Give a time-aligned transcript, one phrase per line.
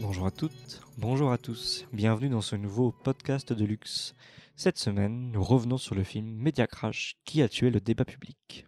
[0.00, 4.14] Bonjour à toutes, bonjour à tous, bienvenue dans ce nouveau podcast de luxe.
[4.56, 8.66] Cette semaine, nous revenons sur le film Media Crash qui a tué le débat public.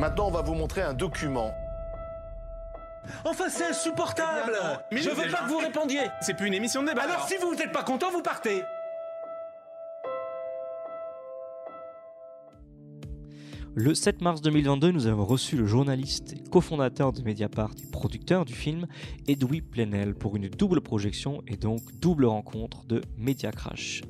[0.00, 1.54] Maintenant, on va vous montrer un document.
[3.24, 4.58] Enfin, c'est insupportable
[4.90, 7.02] Mais Je veux pas que vous répondiez C'est plus une émission de débat.
[7.02, 8.64] Alors, si vous n'êtes pas content, vous partez
[13.74, 18.52] Le 7 mars 2022, nous avons reçu le journaliste cofondateur de Mediapart et producteur du
[18.52, 18.86] film,
[19.26, 24.02] Edoui Plenel, pour une double projection et donc double rencontre de Media Crash.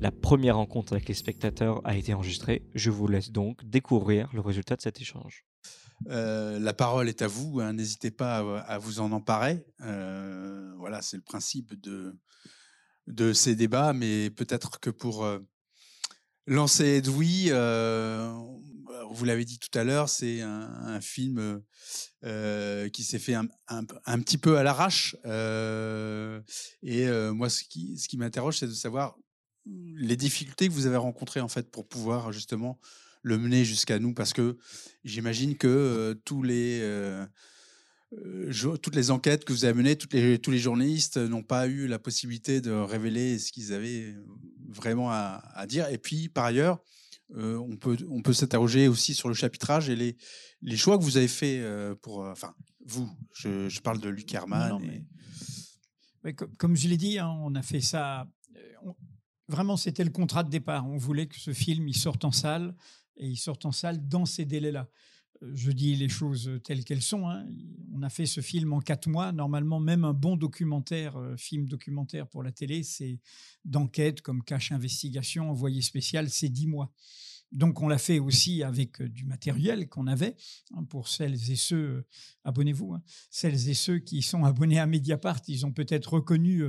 [0.00, 4.40] La première rencontre avec les spectateurs a été enregistrée, je vous laisse donc découvrir le
[4.40, 5.44] résultat de cet échange.
[6.08, 9.62] Euh, la parole est à vous, hein, n'hésitez pas à, à vous en emparer.
[9.82, 12.18] Euh, voilà, c'est le principe de,
[13.08, 15.38] de ces débats, mais peut-être que pour euh,
[16.46, 18.32] lancer Edoui, euh,
[19.10, 21.62] vous l'avez dit tout à l'heure, c'est un, film
[22.24, 23.46] euh, qui s'est fait un,
[24.20, 25.16] petit peu à l'arrache.
[25.26, 26.40] euh,
[26.82, 29.16] et moi, ce qui, ce qui m'interroge, c'est de savoir
[29.66, 32.80] les difficultés que vous avez rencontrées en fait pour pouvoir justement
[33.22, 34.58] le mener jusqu'à nous, parce que
[35.04, 36.80] j'imagine que tous les
[38.12, 41.42] euh, euh, toutes les enquêtes que vous avez menées, toutes les, tous les journalistes n'ont
[41.42, 44.14] pas eu la possibilité de révéler ce qu'ils avaient
[44.68, 45.88] vraiment à, à dire.
[45.88, 46.78] Et puis, par ailleurs,
[47.36, 50.16] euh, on peut, on peut s'interroger aussi sur le chapitrage et les,
[50.60, 52.24] les choix que vous avez faits euh, pour.
[52.24, 54.70] euh, Enfin, vous, je, je parle de Luc Hermann.
[54.70, 55.04] Non, non, et- mais-
[56.24, 58.28] Ouais, co- comme je l'ai dit, hein, on a fait ça.
[58.56, 58.96] euh, on-
[59.48, 60.86] vraiment, c'était le contrat de départ.
[60.88, 62.74] On voulait que ce film il sorte en salle
[63.16, 64.88] et il sorte en salle dans ces délais-là.
[65.54, 67.28] Je dis les choses telles qu'elles sont.
[67.28, 67.46] hein.
[67.94, 69.32] On a fait ce film en quatre mois.
[69.32, 73.18] Normalement, même un bon documentaire, euh, film documentaire pour la télé, c'est
[73.64, 76.92] d'enquête comme Cache Investigation, Envoyé spécial, c'est dix mois.
[77.50, 80.36] Donc, on l'a fait aussi avec euh, du matériel qu'on avait
[80.74, 81.76] hein, pour celles et ceux.
[81.76, 82.06] euh,
[82.44, 82.94] Abonnez-vous.
[82.94, 86.64] hein, celles et ceux qui sont abonnés à Mediapart, ils ont peut-être reconnu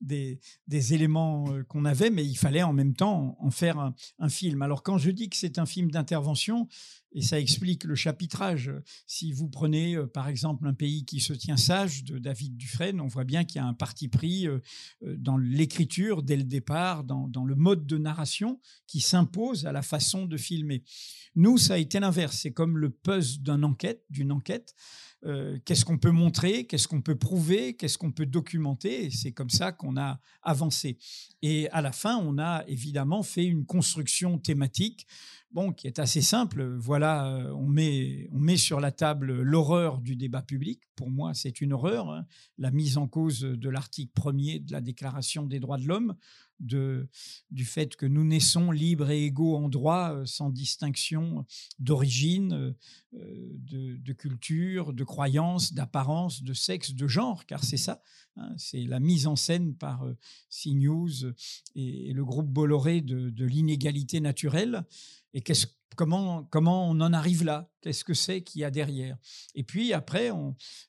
[0.00, 0.38] des,
[0.68, 4.62] éléments qu'on avait, mais il fallait en même temps en faire un film.
[4.62, 6.66] Alors quand je dis que c'est un film d'intervention,
[7.12, 8.70] et ça explique le chapitrage,
[9.06, 13.00] si vous prenez euh, par exemple un pays qui se tient sage de David Dufresne,
[13.00, 14.58] on voit bien qu'il y a un parti pris euh,
[15.02, 19.82] euh, dans l'écriture dès le départ, dans, le mode de narration qui s'impose à la
[19.82, 20.84] façon de filmer.
[21.34, 22.38] Nous, ça a été l'inverse.
[22.42, 24.74] C'est comme le puzzle d'une enquête.
[25.24, 29.10] Euh, qu'est-ce qu'on peut montrer, qu'est-ce qu'on peut prouver, qu'est-ce qu'on peut documenter.
[29.10, 30.98] C'est comme ça qu'on a avancé.
[31.42, 35.06] Et à la fin, on a évidemment fait une construction thématique,
[35.50, 36.76] bon, qui est assez simple.
[36.76, 40.87] Voilà, euh, on met, on met sur la table l'horreur du débat public.
[40.98, 42.10] Pour moi, c'est une horreur.
[42.10, 42.26] hein.
[42.58, 46.16] La mise en cause de l'article premier de la Déclaration des droits de l'homme,
[46.58, 47.06] de,
[47.52, 51.46] du fait que nous naissons libres et égaux en droit, euh, sans distinction
[51.78, 52.74] d'origine,
[53.14, 53.52] euh,
[54.02, 58.02] de, culture, de croyance, d'apparence, de sexe, de genre, car c'est ça.
[58.34, 60.16] hein, c'est la mise en scène par euh,
[60.50, 61.32] CNews
[61.76, 64.84] et, le groupe Bolloré de l'inégalité naturelle.
[65.34, 65.42] Et
[65.96, 67.70] comment, on en arrive là?
[67.80, 69.16] Qu'est-ce que c'est qu'il y a derrière?
[69.54, 70.30] Et puis après,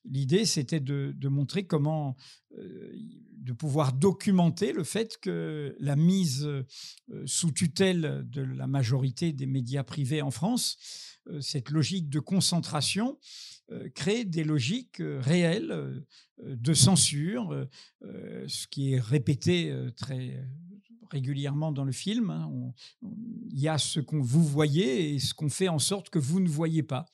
[0.05, 2.15] l'idée, c'était de, montrer comment,
[2.57, 2.91] euh,
[3.37, 6.63] de pouvoir documenter le fait que la mise euh,
[7.25, 10.77] sous tutelle de la majorité des médias privés en France,
[11.27, 13.17] euh, cette logique de concentration
[13.93, 16.03] crée des logiques réelles
[16.43, 17.67] de censure,
[18.01, 20.43] ce qui est répété très
[21.11, 22.29] régulièrement dans le film.
[22.29, 22.49] hein.
[22.51, 23.15] On- on-
[23.51, 26.39] Il y a ce qu'on vous voyez et ce qu'on fait en sorte que vous
[26.39, 27.05] ne voyez pas.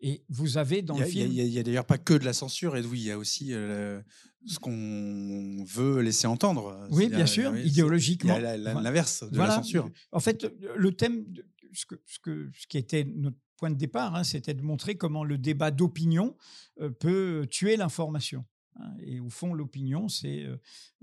[0.00, 1.30] Et vous avez dans a, le film...
[1.30, 3.52] il y a- d'ailleurs pas que de la censure, et oui, il y a aussi
[3.52, 4.00] euh,
[4.46, 6.86] ce qu'on veut laisser entendre.
[6.90, 8.36] Oui, bien sûr, oui, idéologiquement.
[8.36, 9.50] Il y a l'inverse de Voilà.
[9.56, 9.88] la censure.
[10.12, 13.76] En fait, le thème, de- ce, que, ce, que- ce qui était notre point de
[13.76, 16.36] départ, hein, c'était de montrer comment le débat d'opinion
[16.80, 18.44] euh, peut tuer l'information.
[18.78, 18.94] Hein.
[19.00, 20.56] Et au fond, l'opinion, c'est euh,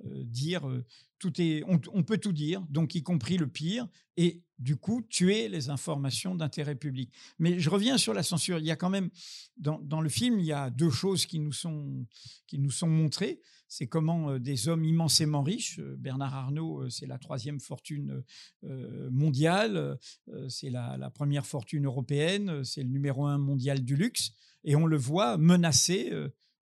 [0.05, 0.85] euh, dire euh,
[1.19, 5.49] tout est, on, peut tout dire, donc y compris le pire, et du coup tuer
[5.49, 7.11] les informations d'intérêt public.
[7.39, 8.57] Mais je reviens sur la censure.
[8.59, 9.09] Il y a quand même
[9.57, 12.05] dans, le film, il y a deux choses qui nous sont
[12.47, 13.41] qui nous sont montrées.
[13.67, 18.23] C'est comment des hommes immensément riches, Bernard Arnault, c'est la troisième fortune
[18.63, 19.99] mondiale,
[20.47, 24.31] c'est la, la première fortune européenne, c'est le numéro un mondial du luxe,
[24.63, 26.11] et on le voit menacer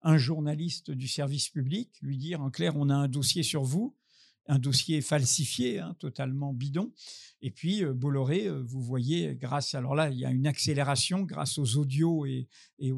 [0.03, 3.95] un journaliste du service public, lui dire en clair, on a un dossier sur vous,
[4.47, 6.91] un dossier falsifié, hein, totalement bidon.
[7.41, 11.77] Et puis Bolloré, vous voyez, grâce alors là, il y a une accélération grâce aux
[11.77, 12.47] audios et,
[12.79, 12.91] et,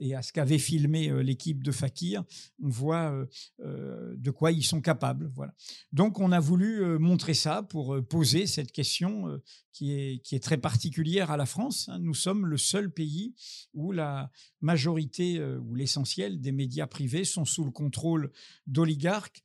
[0.00, 2.24] et à ce qu'avait filmé l'équipe de Fakir,
[2.60, 3.14] on voit
[3.60, 5.30] de quoi ils sont capables.
[5.36, 5.54] Voilà.
[5.92, 9.40] Donc on a voulu montrer ça pour poser cette question
[9.72, 11.88] qui est, qui est très particulière à la France.
[11.88, 12.00] Hein.
[12.00, 13.36] Nous sommes le seul pays
[13.72, 18.32] où la majorité ou l'essentiel des médias privés sont sous le contrôle
[18.66, 19.44] d'oligarques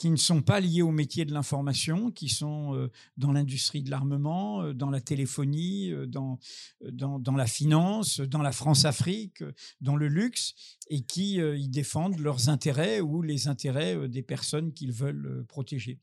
[0.00, 3.90] qui ne sont pas liés au métier de l'information, qui sont euh, dans l'industrie de
[3.90, 6.38] l'armement, euh, dans la téléphonie, euh, dans,
[6.90, 9.44] dans, dans, la finance, dans la France-Afrique,
[9.82, 10.54] dans le luxe,
[10.88, 15.98] et qui y défendent leurs intérêts ou les intérêts des personnes qu'ils veulent protéger.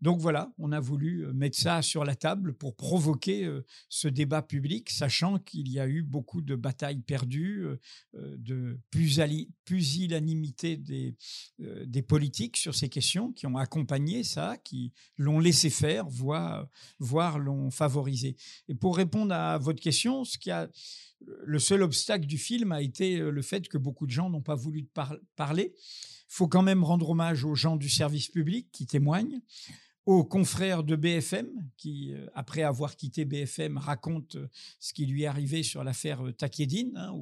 [0.00, 3.50] Donc voilà, on a voulu mettre ça sur la table pour provoquer
[3.88, 7.66] ce débat public, sachant qu'il y a eu beaucoup de batailles perdues,
[8.14, 8.78] de
[9.64, 16.66] pusillanimité des, politiques sur ces questions qui ont accompagné ça, qui l'ont laissé faire, voire,
[16.98, 18.36] voire l'ont favorisé.
[18.68, 20.68] Et pour répondre à votre question, ce qui a
[21.44, 24.54] le seul obstacle du film a été le fait que beaucoup de gens n'ont pas
[24.54, 24.86] voulu
[25.36, 25.72] parler.
[25.74, 29.40] Il faut quand même rendre hommage aux gens du service public qui témoignent,
[30.06, 34.48] aux confrères de BFM, qui, euh, après avoir quitté BFM, raconte euh,
[34.78, 37.12] ce qui lui est arrivé sur l'affaire euh, Takedine, hein,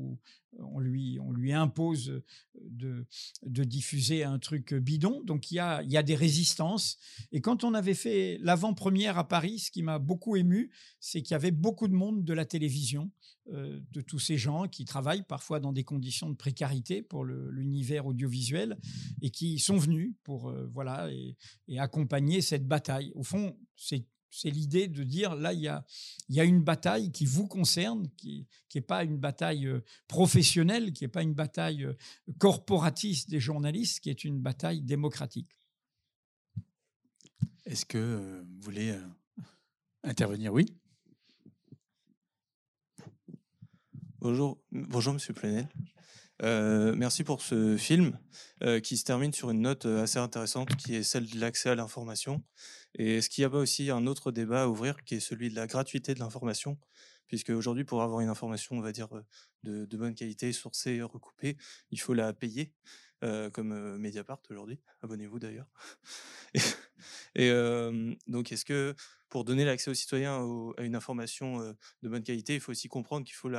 [0.58, 2.22] on lui, on lui impose
[2.60, 3.06] de,
[3.42, 5.22] de, diffuser un truc bidon.
[5.24, 6.98] Donc il y, a, y a des résistances.
[7.32, 10.70] Et quand on avait fait l'avant-première à Paris, ce qui m'a beaucoup ému,
[11.00, 13.10] c'est qu'il y avait beaucoup de monde de la télévision,
[13.50, 18.78] de tous ces gens qui travaillent parfois dans des conditions de précarité pour l'univers audiovisuel
[19.20, 23.10] et qui sont venus pour voilà et accompagner cette bataille.
[23.16, 25.84] Au fond, c'est c'est l'idée de dire, là, il y a,
[26.30, 30.94] il y a une bataille qui vous concerne, qui n'est pas une bataille euh, professionnelle,
[30.94, 31.94] qui n'est pas une bataille euh,
[32.38, 35.54] corporatiste des journalistes, qui est une bataille démocratique.
[37.66, 38.98] Est-ce que euh, vous voulez
[40.02, 40.52] intervenir?
[40.52, 40.64] Oui.
[44.18, 45.68] Bonjour, bonjour Monsieur Plenel.
[46.40, 48.16] merci pour ce film
[48.84, 52.40] qui se termine sur une note assez intéressante qui est celle de l'accès à l'information.
[52.94, 55.50] Et est-ce qu'il y a pas aussi un autre débat à ouvrir qui est celui
[55.50, 56.78] de la gratuité de l'information?
[57.26, 59.08] Puisque aujourd'hui, pour avoir une information, on va dire,
[59.62, 61.56] de, bonne qualité, sourcée, recoupée,
[61.90, 62.74] il faut la payer,
[63.52, 64.78] comme Mediapart aujourd'hui.
[65.00, 65.70] Abonnez-vous d'ailleurs.
[67.34, 67.50] Et,
[68.26, 68.94] donc, est-ce que
[69.30, 70.44] pour donner l'accès aux citoyens
[70.76, 73.50] à une information de bonne qualité, il faut aussi comprendre qu'il faut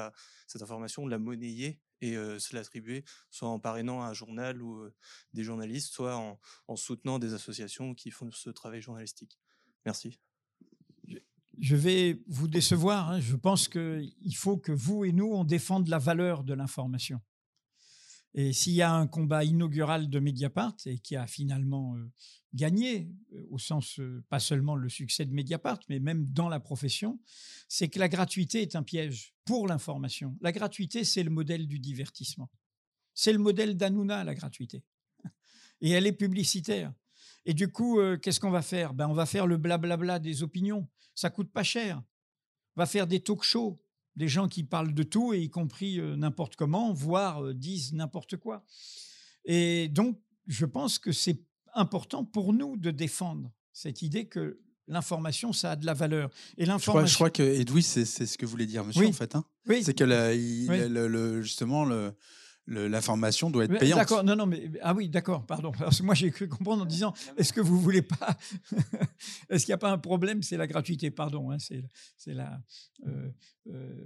[0.46, 4.88] cette information la monnayer et se l'attribuer, soit en parrainant un journal ou
[5.34, 6.16] des journalistes, soit
[6.68, 9.40] en, soutenant des associations qui font ce travail journalistique.
[9.86, 10.20] Merci.
[11.60, 13.12] Je vais vous décevoir.
[13.12, 13.20] Hein.
[13.20, 17.22] Je pense qu'il faut que vous et nous, on défende la valeur de l'information.
[18.36, 21.96] Et s'il y a un combat inaugural de Mediapart et qui a finalement
[22.54, 23.12] gagné,
[23.52, 24.00] au sens
[24.30, 27.20] pas seulement le succès de Mediapart, mais même dans la profession,
[27.68, 30.36] c'est que la gratuité est un piège pour l'information.
[30.42, 32.50] La gratuité, c'est le modèle du divertissement.
[33.14, 34.84] C'est le modèle d'Anouna, la gratuité.
[35.82, 36.92] Et elle est publicitaire.
[37.46, 38.94] Et du coup, qu'est-ce qu'on va faire?
[38.94, 40.88] Ben, On va faire le blablabla des opinions.
[41.14, 42.02] Ça coûte pas cher.
[42.76, 43.83] On va faire des talk shows,
[44.16, 48.64] des gens qui parlent de tout, et y compris n'importe comment, voire disent n'importe quoi.
[49.46, 51.42] Et donc, je pense que c'est
[51.74, 56.30] important pour nous de défendre cette idée que l'information, ça a de la valeur.
[56.58, 57.08] Et l'information...
[57.08, 59.36] Je, crois, que Edoui, c'est ce que voulait dire monsieur, en fait.
[59.36, 59.84] Hein oui.
[59.84, 62.14] C'est que le, justement, le,
[62.68, 64.00] l'information doit être payante.
[64.00, 65.72] D'accord, non, non, mais ah oui, d'accord, pardon.
[65.78, 68.38] Parce que moi, j'ai cru comprendre en disant, est-ce que vous voulez pas,
[69.50, 71.52] est-ce qu'il n'y a pas un problème C'est la gratuité, pardon.
[71.52, 72.62] Hein, c'est, la,
[73.08, 73.30] euh,
[73.63, 73.63] euh,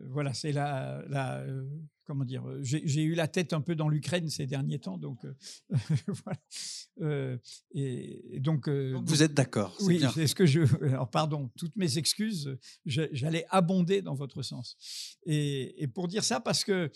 [0.09, 1.68] voilà, c'est la, la euh,
[2.06, 5.26] comment dire, j'ai eu la tête un peu dans l'Ukraine ces derniers temps, donc
[6.07, 7.37] voilà.
[7.73, 10.61] et, donc, vous êtes d'accord Oui, c'est ce que je.
[10.85, 14.78] Alors pardon, toutes mes excuses, j'allais abonder dans votre sens.
[15.26, 16.90] Et, et, pour dire ça, parce que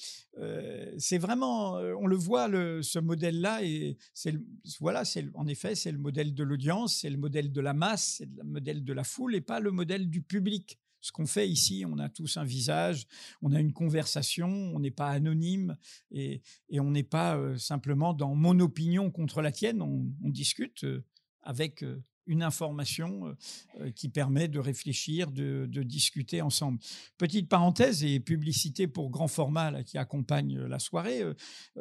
[0.98, 4.36] c'est vraiment, on le voit, le, ce modèle-là, et c'est
[4.80, 8.16] voilà, c'est en effet, c'est le modèle de l'audience, c'est le modèle de la masse,
[8.20, 11.50] c'est le modèle de la foule, et pas le modèle du public ce qu'on fait
[11.50, 13.08] ici, on a tous un visage,
[13.42, 15.76] on a une conversation, on n'est pas anonyme
[16.12, 16.42] et,
[16.74, 21.04] on n'est pas euh, simplement dans mon opinion contre la tienne, on, discute euh,
[21.42, 23.36] avec euh, une information
[23.96, 26.80] qui permet de réfléchir, de, discuter ensemble.
[27.18, 31.24] Petite parenthèse et publicité pour grand format qui accompagne la soirée.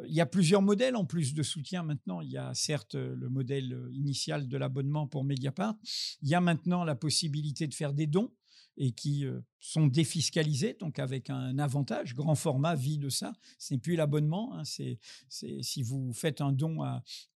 [0.03, 2.21] il y a plusieurs modèles en plus de soutien maintenant.
[2.21, 5.75] Il y a certes le modèle initial de l'abonnement pour Mediapart.
[6.23, 8.31] Il y a maintenant la possibilité de faire des dons
[8.77, 9.25] et qui
[9.59, 12.15] sont défiscalisés, donc avec un avantage.
[12.15, 13.33] Grand format vit de ça.
[13.59, 14.55] Ce n'est plus l'abonnement.
[14.55, 14.97] hein, c'est,
[15.29, 16.79] si vous faites un don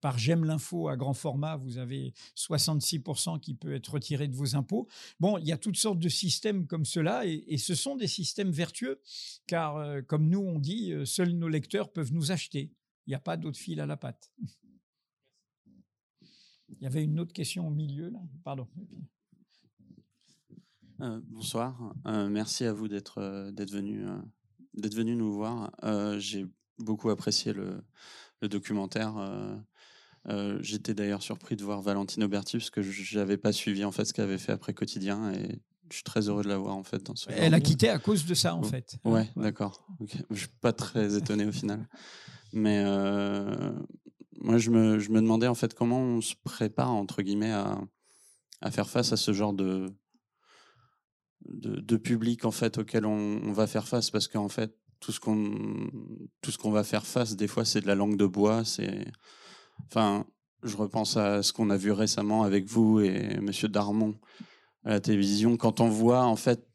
[0.00, 4.56] par J'aime l'info à grand format, vous avez 66% qui peut être retiré de vos
[4.56, 4.88] impôts.
[5.20, 8.08] Bon, il y a toutes sortes de systèmes comme cela et, et ce sont des
[8.08, 9.00] systèmes vertueux
[9.46, 12.72] car, comme nous on dit, seuls nos lecteurs peuvent nous acheter.
[13.06, 14.30] Il n'y a pas d'autre fil à la patte.
[16.68, 18.20] Il y avait une autre question au milieu là.
[18.42, 18.68] Pardon.
[21.00, 24.16] Euh, bonsoir, Euh, merci à vous d'être euh, d'être venu euh,
[24.74, 25.72] d'être venu nous voir.
[25.82, 26.46] Euh, J'ai
[26.78, 27.82] beaucoup apprécié le,
[28.40, 29.16] le documentaire.
[29.18, 29.56] euh,
[30.28, 33.92] euh, J'étais d'ailleurs surpris de voir Valentino Berti parce que je n'avais pas suivi en
[33.92, 35.60] fait ce qu'elle avait fait après Quotidien et
[35.90, 37.28] je suis très heureux de la voir en fait dans ce.
[37.30, 38.96] Elle a quitté à cause de ça en Oh, fait.
[39.04, 39.84] Ouais, d'accord.
[40.00, 40.16] ok.
[40.30, 41.88] Je suis pas très étonné au final.
[42.52, 43.72] Mais euh,
[44.38, 47.80] moi, je me, je me demandais en fait comment on se prépare entre guillemets à,
[48.60, 49.92] à faire face à ce genre de,
[51.54, 55.90] de, public en fait auquel on, va faire face parce qu'en fait tout ce qu'on
[56.40, 58.64] tout ce qu'on va faire face des fois c'est de la langue de bois.
[58.64, 59.06] C'est
[59.86, 60.26] enfin
[60.62, 64.18] je repense à ce qu'on a vu récemment avec vous et Monsieur Darmon
[64.84, 66.66] à la télévision quand on voit en fait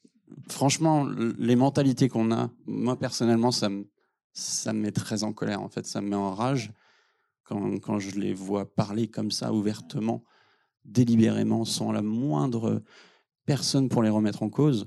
[0.49, 1.07] franchement,
[1.37, 3.89] les mentalités qu'on a, moi personnellement, ça me,
[4.33, 5.61] ça me met très en colère.
[5.61, 6.71] En fait, ça me met en rage
[7.43, 10.23] quand, quand je les vois parler comme ça, ouvertement,
[10.85, 12.83] délibérément, sans la moindre
[13.49, 14.85] personne pour les remettre en cause.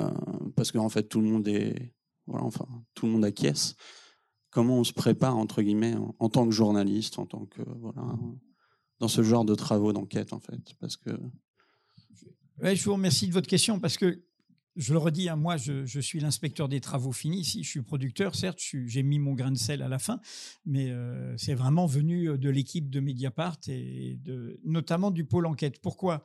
[0.00, 0.10] Euh,
[0.56, 1.94] parce qu'en fait, tout le monde est,
[2.26, 3.76] voilà, enfin, tout le monde acquiesce.
[4.50, 8.02] Comment on se prépare entre guillemets en, en tant que journaliste, en tant que voilà,
[8.98, 11.12] dans ce genre de travaux d'enquête en fait, parce que
[12.60, 14.24] je vous remercie de votre question parce que
[14.74, 17.62] je le redis, hein, moi, je, je suis l'inspecteur des travaux finis ici.
[17.62, 20.18] Je suis producteur, certes, j'ai mis mon grain de sel à la fin,
[20.64, 25.80] mais euh, c'est vraiment venu de l'équipe de Mediapart et de, notamment du pôle enquête.
[25.80, 26.24] Pourquoi?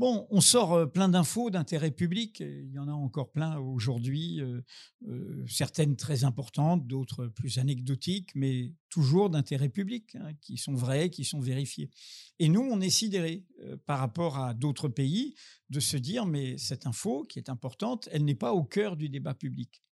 [0.00, 2.40] Bon, on sort euh, plein d'infos d'intérêt public.
[2.40, 4.62] Il y en a encore plein aujourd'hui, euh,
[5.06, 11.10] euh, certaines très importantes, d'autres plus anecdotiques, mais toujours d'intérêt public, hein, qui sont vraies,
[11.10, 11.90] qui sont vérifiées.
[12.38, 13.44] Et nous, on est sidérés
[13.84, 15.34] par rapport à d'autres pays
[15.68, 19.10] de se dire, mais cette info qui est importante, elle n'est pas au cœur du
[19.10, 19.82] débat public.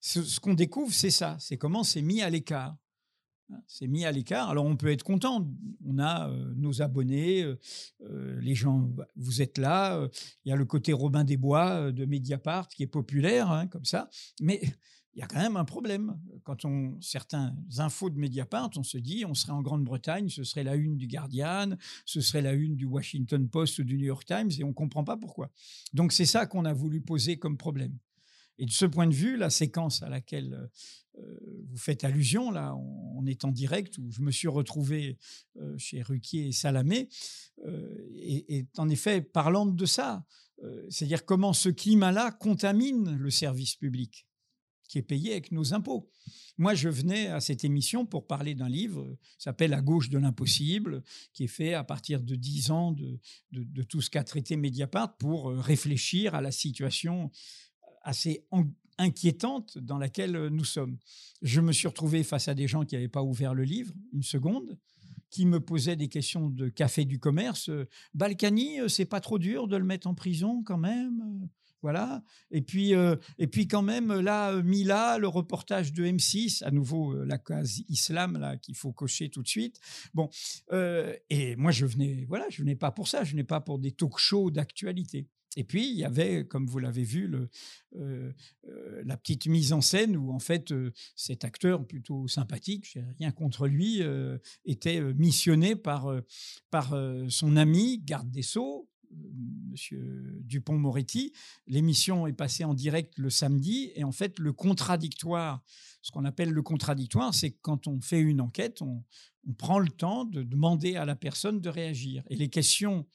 [0.00, 2.76] Ce qu'on découvre, c'est ça, c'est comment c'est mis à l'écart.
[3.50, 4.50] Hein, C'est mis à l'écart.
[4.50, 5.48] Alors on peut être content.
[5.84, 7.58] On a euh, nos abonnés, euh,
[8.02, 10.08] euh, les gens, bah, vous êtes là.
[10.44, 13.84] Il y a le côté Robin des Bois de Mediapart qui est populaire, hein, comme
[13.84, 14.08] ça.
[14.40, 14.60] Mais
[15.14, 16.18] il y a quand même un problème.
[16.42, 20.64] Quand on certains infos de Mediapart, on se dit, on serait en Grande-Bretagne, ce serait
[20.64, 24.24] la une du Guardian, ce serait la une du Washington Post ou du New York
[24.24, 25.50] Times, et on comprend pas pourquoi.
[25.92, 27.98] Donc c'est ça qu'on a voulu poser comme problème.
[28.58, 30.70] Et de ce point de vue, la séquence à laquelle
[31.18, 35.18] euh, vous faites allusion, là, on, on est en direct, où je me suis retrouvé
[35.56, 37.08] euh, chez Ruquier et Salamé,
[37.66, 40.24] euh, et, et en effet parlante de ça,
[40.64, 44.26] euh, c'est-à-dire comment ce climat-là contamine le service public
[44.88, 46.10] qui est payé avec nos impôts.
[46.58, 50.18] Moi, je venais à cette émission pour parler d'un livre qui s'appelle À gauche de
[50.18, 53.18] l'impossible, qui est fait à partir de dix ans de,
[53.88, 57.30] tout ce qu'a traité Mediapart pour euh, réfléchir à la situation
[58.04, 58.46] assez
[58.98, 60.98] inquiétante dans laquelle euh, nous sommes.
[61.42, 64.22] Je me suis retrouvé face à des gens qui n'avaient pas ouvert le livre une
[64.22, 64.78] seconde,
[65.30, 67.68] qui me posaient des questions de café du commerce.
[67.68, 71.48] Euh, Balkany, euh, c'est pas trop dur de le mettre en prison quand même
[71.84, 72.22] voilà.
[72.52, 77.38] Et puis, et puis quand même, là, Mila, le reportage de M6, à nouveau la
[77.38, 79.80] case islam là qu'il faut cocher tout de suite.
[80.14, 80.30] Bon,
[80.70, 83.90] et moi je venais, voilà, je venais pas pour ça, je venais pas pour des
[83.90, 85.26] talk-shows d'actualité.
[85.56, 87.30] Et puis il y avait, comme vous l'avez vu,
[87.96, 88.32] euh,
[88.68, 93.04] euh, la petite mise en scène où en fait euh, cet acteur plutôt sympathique, j'ai
[93.18, 94.02] rien contre lui,
[94.64, 96.12] était missionné par
[96.70, 96.94] par
[97.28, 98.88] son ami garde des sceaux,
[99.70, 101.32] Monsieur Dupont-Moretti.
[101.66, 105.62] L'émission est passée en direct le samedi et en fait le contradictoire,
[106.00, 109.04] ce qu'on appelle le contradictoire, c'est quand on fait une enquête, on,
[109.48, 112.22] on prend le temps de demander à la personne de réagir.
[112.28, 113.06] Et les questions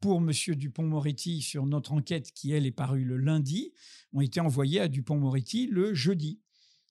[0.00, 3.72] pour Monsieur Dupont-Moretti sur notre enquête, qui elle est parue le lundi,
[4.12, 6.40] ont été envoyées à Dupont-Moretti le jeudi.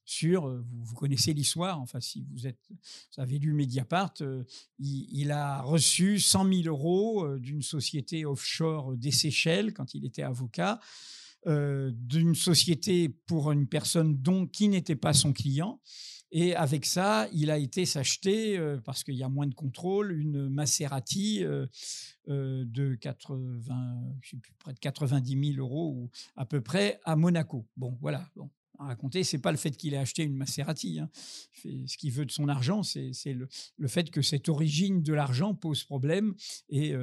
[0.09, 4.45] Sur, euh, vous, vous connaissez l'histoire, enfin si vous êtes, vous avez lu Mediapart, euh,
[4.79, 10.23] il, a reçu 100 000 euros euh, d'une société offshore des Seychelles quand il était
[10.23, 10.79] avocat,
[11.45, 15.79] d'une société pour une personne dont qui n'était pas son client.
[16.31, 20.11] Et avec ça, il a été s'acheter, euh, parce qu'il y a moins de contrôle,
[20.11, 21.65] une Maserati euh,
[22.27, 26.99] euh, de 80, je sais plus, près de 90 000 euros ou à peu près
[27.05, 27.65] à Monaco.
[27.77, 28.29] Bon, voilà.
[28.35, 28.49] Bon.
[28.77, 29.23] à raconter.
[29.23, 30.99] C'est pas le fait qu'il ait acheté une Maserati.
[30.99, 31.09] hein.
[31.53, 35.85] Ce qu'il veut de son argent, c'est le, fait que cette origine de l'argent pose
[35.85, 36.35] problème
[36.69, 36.93] et,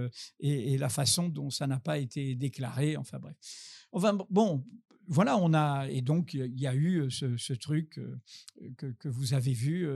[0.77, 2.97] la façon dont ça n'a pas été déclaré.
[2.99, 3.37] Enfin bref.
[4.31, 4.65] Bon,
[5.09, 8.01] voilà, on a et donc il y a eu ce, truc
[8.77, 9.89] que, vous avez vu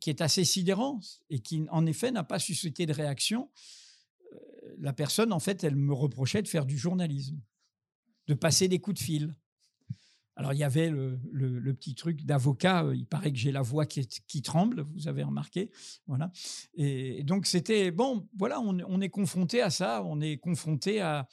[0.00, 3.50] qui est assez sidérant et qui en effet n'a pas suscité de réaction.
[4.78, 7.40] La personne, en fait, elle me reprochait de faire du journalisme,
[8.26, 9.34] de passer des coups de fil.
[10.36, 12.84] Alors, il y avait le, petit truc d'avocat.
[12.92, 15.70] Il paraît que j'ai la voix qui, tremble, vous avez remarqué.
[16.06, 16.32] Voilà.
[16.74, 21.28] Et, donc, c'était bon, voilà, on, est confronté à ça, on est confronté à.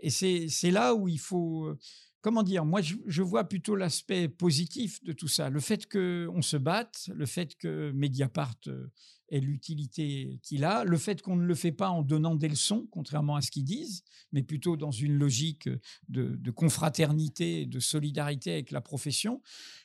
[0.00, 1.72] Et c'est là où il faut.
[2.20, 5.50] Comment dire Moi, je, vois plutôt l'aspect positif de tout ça.
[5.50, 8.90] Le fait qu'on se batte, le fait que Mediapart euh,
[9.30, 12.88] ait l'utilité qu'il a, le fait qu'on ne le fait pas en donnant des leçons,
[12.90, 15.68] contrairement à ce qu'ils disent, mais plutôt dans une logique
[16.08, 19.40] de, confraternité, de solidarité avec la profession,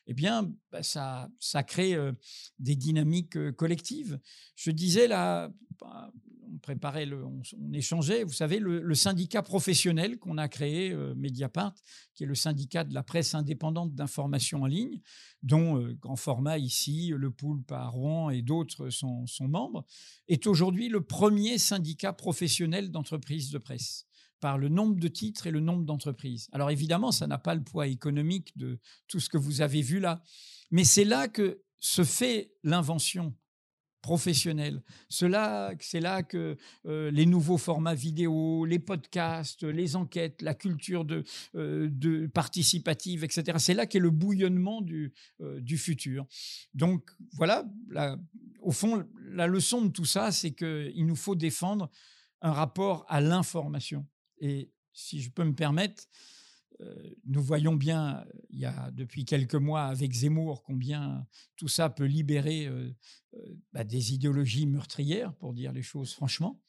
[0.07, 1.29] eh bien, bah, ça,
[1.65, 1.95] crée
[2.59, 4.19] des dynamiques collectives.
[4.55, 6.11] Je disais là, bah,
[6.53, 7.41] on préparait, on,
[7.73, 11.73] échangeait, vous savez, le, syndicat professionnel qu'on a créé, Mediapart,
[12.13, 14.99] qui est le syndicat de la presse indépendante d'information en ligne,
[15.41, 19.85] dont Grand Format ici, Le Poulpe à Rouen et d'autres sont, sont membres,
[20.27, 24.05] est aujourd'hui le premier syndicat professionnel d'entreprises de presse
[24.43, 26.49] par le nombre de titres et le nombre d'entreprises.
[26.51, 30.01] Alors évidemment, ça n'a pas le poids économique de tout ce que vous avez vu
[30.01, 30.21] là,
[30.69, 33.33] mais c'est là que se fait l'invention
[34.01, 34.83] professionnelle.
[35.07, 41.23] C'est là que euh, les nouveaux formats vidéo, les podcasts, les enquêtes, la culture de,
[41.55, 43.57] euh, participative, etc.
[43.59, 46.25] C'est là qu'est le bouillonnement du, euh, futur.
[46.73, 47.63] Donc voilà,
[48.61, 51.89] au fond, la leçon de tout ça, c'est qu'il nous faut défendre
[52.41, 54.05] un rapport à l'information.
[54.43, 56.03] Et si je peux me permettre,
[56.81, 61.69] euh, nous voyons bien, euh, il y a depuis quelques mois avec Zemmour, combien tout
[61.69, 62.91] ça peut libérer euh,
[63.71, 66.61] bah, des idéologies meurtrières, pour dire les choses franchement.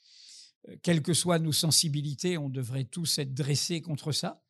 [0.83, 4.43] Quelles que soient nos sensibilités, on devrait tous être dressés contre ça.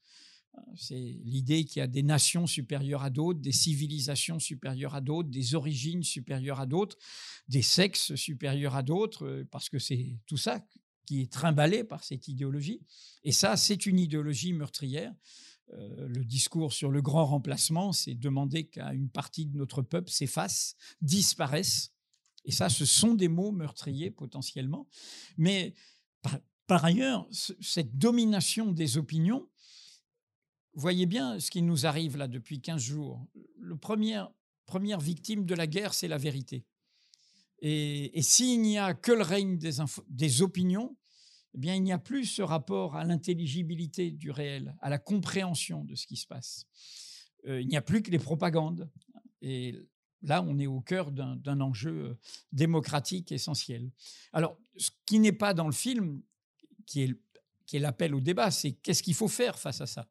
[0.77, 5.31] C'est l'idée qu'il y a des nations supérieures à d'autres, des civilisations supérieures à d'autres,
[5.31, 6.97] des origines supérieures à d'autres,
[7.49, 10.65] des sexes supérieurs à d'autres, parce que c'est tout ça
[11.05, 12.81] qui est trimballé par cette idéologie.
[13.23, 15.13] Et ça, c'est une idéologie meurtrière.
[15.73, 20.11] Euh, le discours sur le grand remplacement, c'est demander qu'à une partie de notre peuple
[20.11, 21.93] s'efface, disparaisse.
[22.45, 24.87] Et ça, ce sont des mots meurtriers potentiellement.
[25.39, 25.75] Mais
[26.21, 29.49] par, par ailleurs, ce- cette domination des opinions,
[30.75, 33.27] voyez bien ce qui nous arrive là depuis 15 jours.
[33.59, 34.23] Le premier,
[34.67, 36.65] première victime de la guerre, c'est la vérité.
[37.67, 40.95] Et, s'il n'y a que le règne des, opinions,
[41.55, 45.83] eh bien, il n'y a plus ce rapport à l'intelligibilité du réel, à la compréhension
[45.83, 46.67] de ce qui se passe.
[47.49, 48.91] Euh, il n'y a plus que les propagandes.
[49.41, 49.75] Et
[50.21, 52.19] là, on est au cœur d'un enjeu euh,
[52.53, 53.91] démocratique essentiel.
[54.35, 56.21] Alors, ce qui n'est pas dans le film,
[56.85, 57.15] qui
[57.65, 60.07] qui est l'appel au débat, c'est qu'est-ce qu'il faut faire face à ça?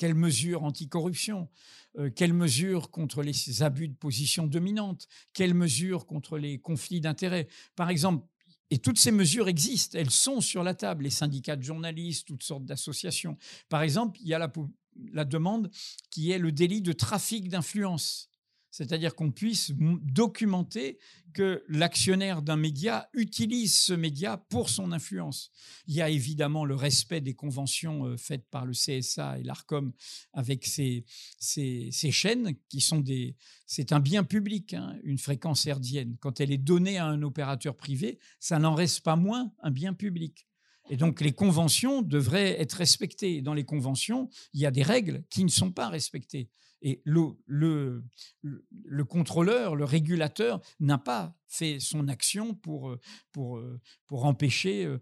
[0.00, 1.50] Quelles mesures anticorruption?
[1.98, 5.06] Euh, Quelles mesures contre les abus de position dominante?
[5.34, 7.48] Quelles mesures contre les conflits d'intérêts?
[7.76, 8.26] Par exemple,
[8.70, 12.44] et toutes ces mesures existent, elles sont sur la table, les syndicats de journalistes, toutes
[12.44, 13.36] sortes d'associations.
[13.68, 15.70] Par exemple, il y a la, demande
[16.10, 18.29] qui est le délit de trafic d'influence,
[18.70, 20.98] c'est-à-dire qu'on puisse documenter
[21.32, 25.50] que l'actionnaire d'un média utilise ce média pour son influence.
[25.86, 29.92] Il y a évidemment le respect des conventions euh, faites par le CSA et l'ARCOM
[30.32, 31.04] avec ces,
[31.40, 33.36] chaînes qui sont des...
[33.66, 36.16] C'est un bien public, hein, une fréquence hertzienne.
[36.20, 39.94] Quand elle est donnée à un opérateur privé, ça n'en reste pas moins un bien
[39.94, 40.49] public.
[40.90, 43.40] Et donc les conventions devraient être respectées.
[43.40, 46.50] Dans les conventions, il y a des règles qui ne sont pas respectées.
[46.82, 48.02] Et le, le,
[48.42, 53.00] le- le contrôleur, le régulateur n'a pas fait son action pour, euh,
[53.36, 53.78] euh,
[54.10, 54.98] empêcher euh,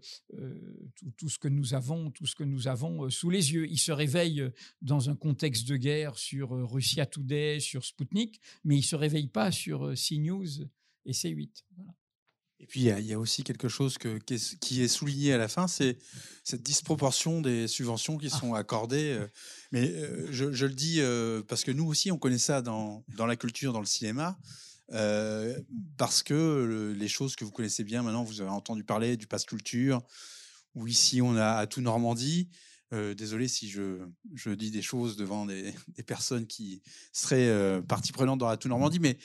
[1.17, 3.65] tout, ce que nous avons, tout ce que nous avons sous les yeux.
[3.67, 4.43] Il se réveille
[4.81, 9.27] dans un contexte de guerre sur Russia Today, sur Sputnik, mais il ne se réveille
[9.29, 10.63] pas sur CNews
[11.05, 11.63] et C8.
[11.77, 11.93] Voilà.
[12.61, 15.37] Et puis, il y, a- aussi quelque chose que, qui, est, qui est souligné à
[15.37, 15.97] la fin, c'est
[16.43, 19.11] cette disproportion des subventions qui sont accordées.
[19.17, 19.27] euh.
[19.71, 23.05] Mais euh, je, je le dis euh, parce que nous aussi, on connaît ça dans,
[23.15, 24.37] dans la culture, dans le cinéma.
[24.91, 25.57] euh,
[25.97, 29.27] parce que le- les choses que vous connaissez bien maintenant, vous avez entendu parler du
[29.27, 30.01] pass culture,
[30.75, 32.49] ou ici on a à tout Normandie.
[32.91, 33.99] Euh, désolé si je,
[34.33, 36.81] je dis des choses devant des, des personnes qui
[37.13, 39.17] seraient euh, partie prenante dans la tout Normandie, mais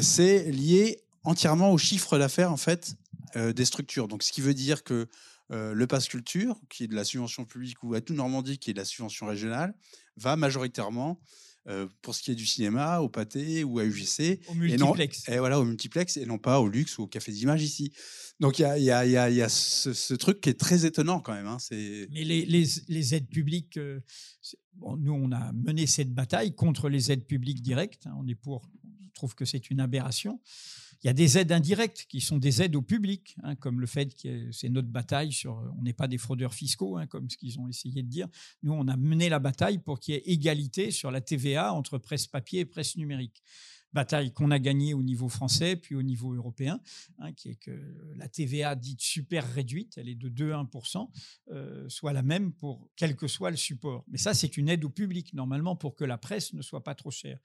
[0.00, 2.94] c'est lié entièrement au chiffre d'affaires en fait
[3.36, 4.08] euh, des structures.
[4.08, 5.08] Donc, ce qui veut dire que
[5.50, 8.70] euh, le pass culture, qui est de la subvention publique, ou à tout Normandie, qui
[8.70, 9.74] est de la subvention régionale,
[10.16, 11.20] va majoritairement
[11.66, 14.40] euh, pour ce qui est du cinéma, au pâté ou à UGC.
[14.48, 15.28] Au Et non- multiplex.
[15.28, 17.90] Et voilà, au multiplex, et non pas au luxe ou au café d'image ici.
[18.40, 20.12] Donc il y a, il y a- il y a- il y a ce, ce
[20.14, 21.46] truc qui est très étonnant quand même.
[21.46, 21.58] hein.
[21.58, 24.00] C'est Mais les, les- les aides publiques, euh,
[24.74, 28.06] bon, nous, on a mené cette bataille contre les aides publiques directes.
[28.06, 28.14] hein.
[28.18, 28.68] on est pour,
[29.02, 30.40] je trouve que c'est une aberration.
[31.04, 33.86] Il y a des aides indirectes qui sont des aides au public, hein, comme le
[33.86, 35.62] fait que c'est notre bataille sur.
[35.78, 38.26] On n'est pas des fraudeurs fiscaux, hein, comme ce qu'ils ont essayé de dire.
[38.62, 41.98] Nous, on a mené la bataille pour qu'il y ait égalité sur la TVA entre
[41.98, 43.42] presse papier et presse numérique.
[43.94, 46.80] Bataille qu'on a gagnée au niveau français, puis au niveau européen,
[47.20, 47.70] hein, qui est que
[48.16, 51.08] la TVA dite super réduite, elle est de 2-1%,
[51.52, 54.04] euh, soit la même pour quel que soit le support.
[54.08, 56.94] Mais ça, c'est une aide au public, normalement, pour que la presse ne soit pas
[56.94, 57.38] trop chère.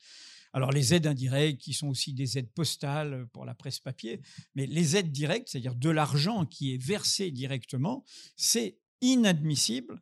[0.52, 4.20] Alors, les aides indirectes, qui sont aussi des aides postales pour la presse papier,
[4.56, 8.04] mais les aides directes, c'est-à-dire de l'argent qui est versé directement,
[8.36, 10.02] c'est inadmissible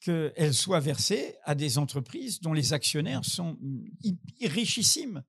[0.00, 3.58] qu'elles soient versées à des entreprises dont les actionnaires sont
[4.02, 5.22] hi- richissimes.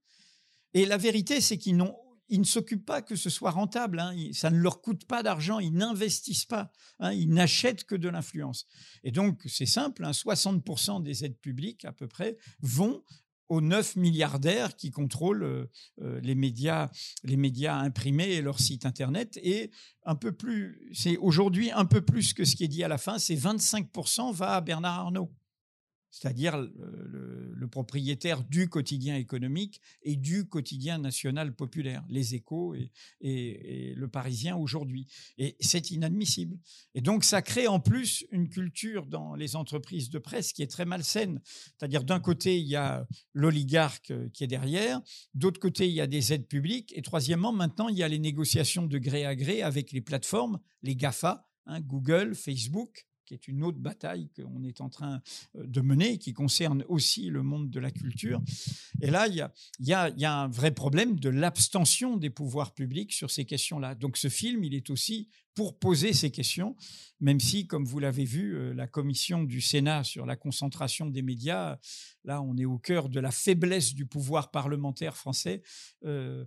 [0.74, 1.96] Et la vérité, c'est qu'ils n'ont
[2.32, 4.00] ils ne s'occupent pas que ce soit rentable.
[4.00, 4.16] hein.
[4.32, 5.60] Ça ne leur coûte pas d'argent.
[5.60, 6.72] Ils n'investissent pas.
[7.00, 7.12] hein.
[7.12, 8.66] Ils n'achètent que de l'influence.
[9.04, 10.06] Et donc, c'est simple.
[10.06, 13.04] hein, 60% des aides publiques, à peu près, vont
[13.50, 15.70] aux 9 milliardaires qui contrôlent euh,
[16.02, 16.90] euh, les médias,
[17.26, 19.38] les médias imprimés et leurs sites internet.
[19.44, 19.70] Et
[20.06, 22.98] un peu plus, c'est aujourd'hui un peu plus que ce qui est dit à la
[22.98, 25.34] fin, c'est 25% va à Bernard Arnault
[26.12, 32.76] c'est-à-dire le, propriétaire du quotidien économique et du quotidien national populaire, les échos
[33.22, 35.08] et, le Parisien aujourd'hui.
[35.38, 36.58] Et c'est inadmissible.
[36.96, 40.72] Et donc ça crée en plus une culture dans les entreprises de presse qui est
[40.72, 41.40] très malsaine.
[41.46, 45.02] C'est-à-dire d'un côté, il y a l'oligarque qui est derrière,
[45.34, 48.20] d'autre côté, il y a des aides publiques, et troisièmement, maintenant, il y a les
[48.20, 53.48] négociations de gré à gré avec les plateformes, les GAFA, hein, Google, Facebook qui est
[53.48, 55.22] une autre bataille qu'on est en train
[55.56, 58.42] euh, de mener, qui concerne aussi le monde de la culture.
[59.02, 59.36] Et là, il
[59.80, 63.96] y a, un vrai problème de l'abstention des pouvoirs publics sur ces questions-là.
[63.96, 66.76] Donc ce film, il est aussi pour poser ces questions,
[67.20, 71.22] même si, comme vous l'avez vu, euh, la commission du Sénat sur la concentration des
[71.22, 71.78] médias,
[72.24, 75.62] là, on est au cœur de la faiblesse du pouvoir parlementaire français.
[76.06, 76.46] Euh,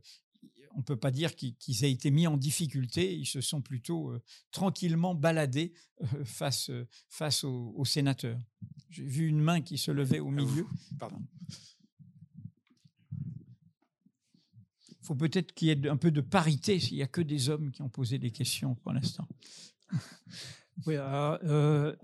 [0.75, 4.11] on ne peut pas dire qu'ils aient été mis en difficulté, ils se sont plutôt
[4.11, 8.41] euh, tranquillement baladés euh, face, euh, face aux, aux sénateurs.
[8.91, 10.67] J'ai vu une main qui se levait au milieu.
[10.99, 11.23] Pardon.
[14.91, 17.51] Il faut peut-être qu'il y ait un peu de parité s'il n'y a que des
[17.51, 19.29] hommes qui ont posé des questions pour l'instant.
[20.87, 21.95] Oui, euh,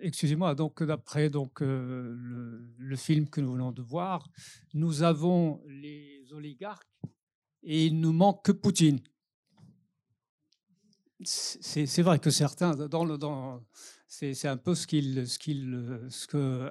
[0.00, 0.54] excusez-moi.
[0.54, 4.30] Donc, d'après donc euh, le, le film que nous venons de voir,
[4.72, 6.88] nous avons les oligarques
[7.62, 9.00] et il nous manque que Poutine.
[11.24, 12.74] C'est vrai que certains,
[14.08, 16.68] c'est un peu ce qu'il, ce qu'il, ce que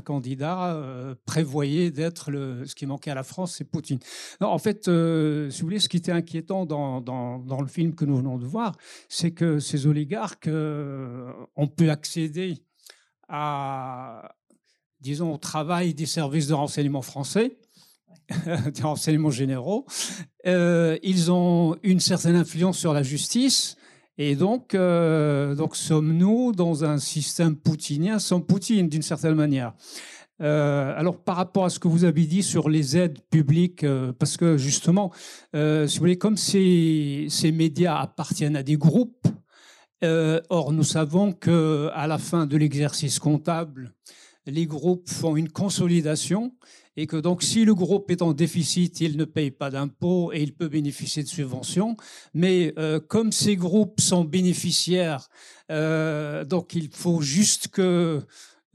[0.00, 3.98] candidat euh, prévoyait d'être le, ce qui manquait à la France, c'est Poutine.
[4.40, 7.94] En fait, euh, si vous voulez, ce qui était inquiétant dans, dans, dans le film
[7.94, 8.76] que nous venons de voir,
[9.08, 12.64] c'est que ces oligarques euh, ont pu accéder
[13.28, 14.34] à,
[15.00, 17.58] disons, au travail des services de renseignement français,
[18.74, 19.86] des renseignements généraux.
[20.46, 23.76] Euh, ils ont une certaine influence sur la justice.
[24.18, 29.74] Et donc, euh, donc sommes-nous dans un système poutinien sans Poutine, d'une certaine manière?
[30.40, 33.86] Euh, alors, par rapport à ce que vous avez dit sur les aides publiques,
[34.18, 35.12] parce que justement,
[35.54, 39.28] si vous voulez, comme ces, ces médias appartiennent à des groupes,
[40.02, 43.94] or nous savons que à la fin de l'exercice comptable,
[44.48, 46.52] les groupes font une consolidation
[46.96, 50.42] et que donc si le groupe est en déficit, il ne paye pas d'impôts et
[50.42, 51.96] il peut bénéficier de subventions.
[52.34, 55.28] Mais euh, comme ces groupes sont bénéficiaires,
[55.70, 58.20] euh, donc il faut juste que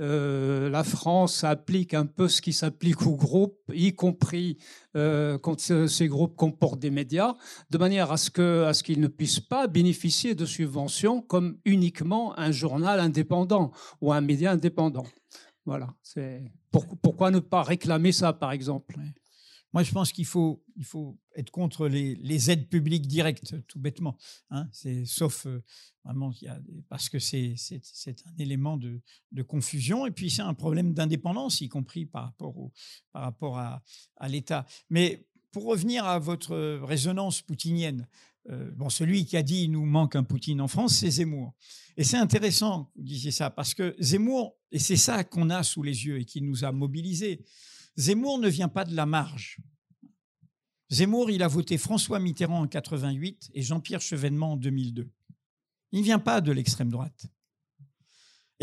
[0.02, 4.58] euh, la France applique un peu ce qui s'applique aux groupes, y compris
[4.94, 7.34] quand ce- ces groupes comportent des médias,
[7.72, 12.38] de manière à ce à ce qu'ils ne puissent pas bénéficier de subventions comme uniquement
[12.40, 15.06] un journal indépendant ou un média indépendant.
[15.66, 15.96] Voilà.
[16.04, 18.98] C'est pour- pourquoi ne pas réclamer ça, par exemple?
[19.72, 23.80] Moi, je pense qu'il faut, il faut être contre les, les aides publiques directes, tout
[23.80, 24.18] bêtement.
[24.52, 24.68] hein.
[24.72, 25.64] C'est sauf euh,
[26.04, 30.12] vraiment il y a parce que c'est c'est c'est un élément de, de confusion et
[30.12, 32.72] puis c'est un problème d'indépendance, y compris par rapport au
[33.12, 33.82] par rapport à,
[34.18, 34.68] à l'État.
[34.92, 38.08] Mais pour revenir à votre résonance poutinienne,
[38.50, 41.54] euh, celui qui a dit il nous manque un Poutine en France, c'est Zemmour.
[41.96, 45.64] Et c'est intéressant que vous disiez ça parce que Zemmour, et c'est ça qu'on a
[45.64, 47.46] sous les yeux et qui nous a mobilisés.
[47.96, 49.60] Zemmour ne vient pas de la marge.
[50.92, 55.10] Zemmour, il a voté François Mitterrand en 88 et Jean-Pierre Chevènement en 2002.
[55.92, 57.28] Il ne vient pas de l'extrême droite.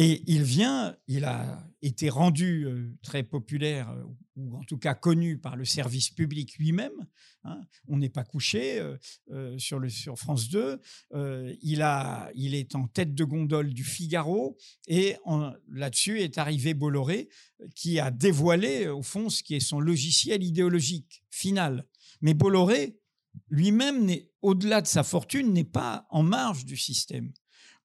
[0.03, 4.03] Et il vient, il a été rendu euh, très populaire, euh,
[4.37, 7.07] ou en tout cas connu par le service public lui-même.
[7.45, 7.61] hein.
[7.87, 8.81] On n'est pas couché
[9.31, 9.79] euh, sur,
[10.19, 10.81] France 2.
[11.13, 14.57] Euh, il, a, il est en tête de gondole du Figaro.
[14.89, 15.17] Et
[15.71, 17.29] là-dessus est arrivé Bolloré,
[17.75, 21.85] qui a dévoilé, au fond, ce qui est son logiciel idéologique final.
[22.23, 22.97] Mais Bolloré,
[23.51, 24.11] lui-même,
[24.41, 27.35] au-delà de sa fortune, n'est pas en marge du système.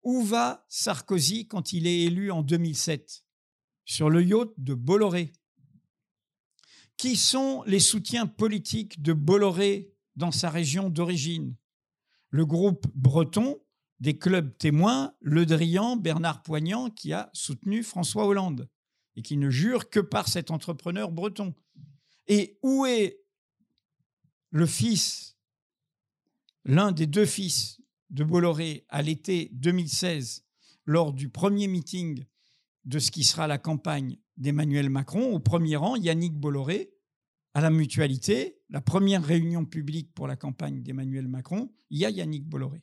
[0.05, 3.25] Où va Sarkozy quand il est élu en 2007
[3.85, 5.33] Sur le yacht de Bolloré.
[6.95, 11.55] Qui sont les soutiens politiques de Bolloré dans sa région d'origine?
[12.29, 13.59] Le groupe breton
[13.99, 18.69] des clubs témoins, Le Drian, Bernard Poignant, qui a soutenu François Hollande
[19.15, 21.55] et qui ne jure que par cet entrepreneur breton.
[22.27, 23.21] Et où est
[24.51, 25.37] le fils,
[26.63, 27.81] l'un des deux fils
[28.15, 30.45] de Bolloré à l'été 2016,
[30.86, 32.23] lors du premier meeting
[32.86, 36.93] de ce qui sera la campagne d'Emmanuel Macron, au premier rang, Yannick Bolloré,
[37.54, 42.10] à la mutualité, la première réunion publique pour la campagne d'Emmanuel Macron, il y a
[42.10, 42.82] Yannick Bolloré.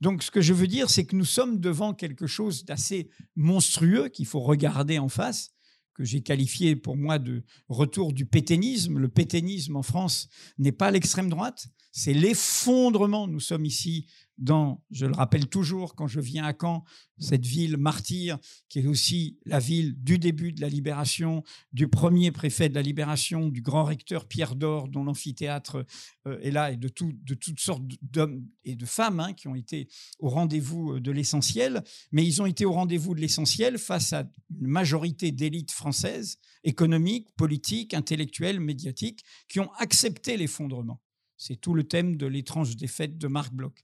[0.00, 4.08] Donc ce que je veux dire, c'est que nous sommes devant quelque chose d'assez monstrueux
[4.08, 5.52] qu'il faut regarder en face,
[5.94, 8.98] que j'ai qualifié pour moi de retour du pétainisme.
[8.98, 10.28] Le pétainisme en France
[10.58, 13.28] n'est pas l'extrême droite, c'est l'effondrement.
[13.28, 14.06] Nous sommes ici
[14.38, 16.84] dans, je le rappelle toujours quand je viens à Caen,
[17.18, 22.32] cette ville martyre qui est aussi la ville du début de la libération, du premier
[22.32, 25.84] préfet de la libération, du grand recteur Pierre Dor, dont l'amphithéâtre
[26.26, 29.46] euh, est là, et de, tout- de toutes sortes d'hommes et de femmes hein, qui
[29.48, 31.84] ont été au rendez-vous euh, de l'essentiel.
[32.10, 34.28] Mais ils ont été au rendez-vous de l'essentiel face à
[34.60, 41.00] une majorité d'élites françaises, économiques, politiques, intellectuelles, médiatiques, qui ont accepté l'effondrement.
[41.36, 43.74] C'est tout le thème de l'étrange défaite de Marc Bloch.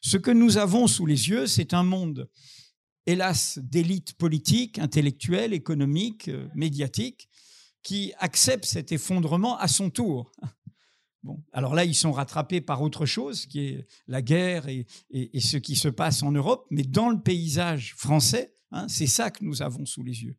[0.00, 2.30] Ce que nous avons sous les yeux, c'est un monde,
[3.06, 7.28] hélas, d'élites politiques, intellectuelles, économiques, euh, médiatiques,
[7.82, 10.32] qui acceptent cet effondrement à son tour.
[11.24, 14.86] Bon, alors là, ils sont rattrapés par autre chose, qui est la guerre et
[15.40, 19.44] ce qui se passe en Europe, mais dans le paysage français, hein, c'est ça que
[19.44, 20.36] nous avons sous les yeux.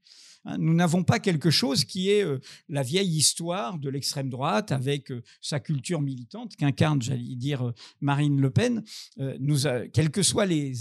[0.49, 4.71] Hein, Nous n'avons pas quelque chose qui est euh, la vieille histoire de l'extrême droite
[4.71, 8.83] avec euh, sa culture militante qu'incarne, j'allais dire, euh, Marine Le Pen.
[9.93, 10.73] Quelles que soient les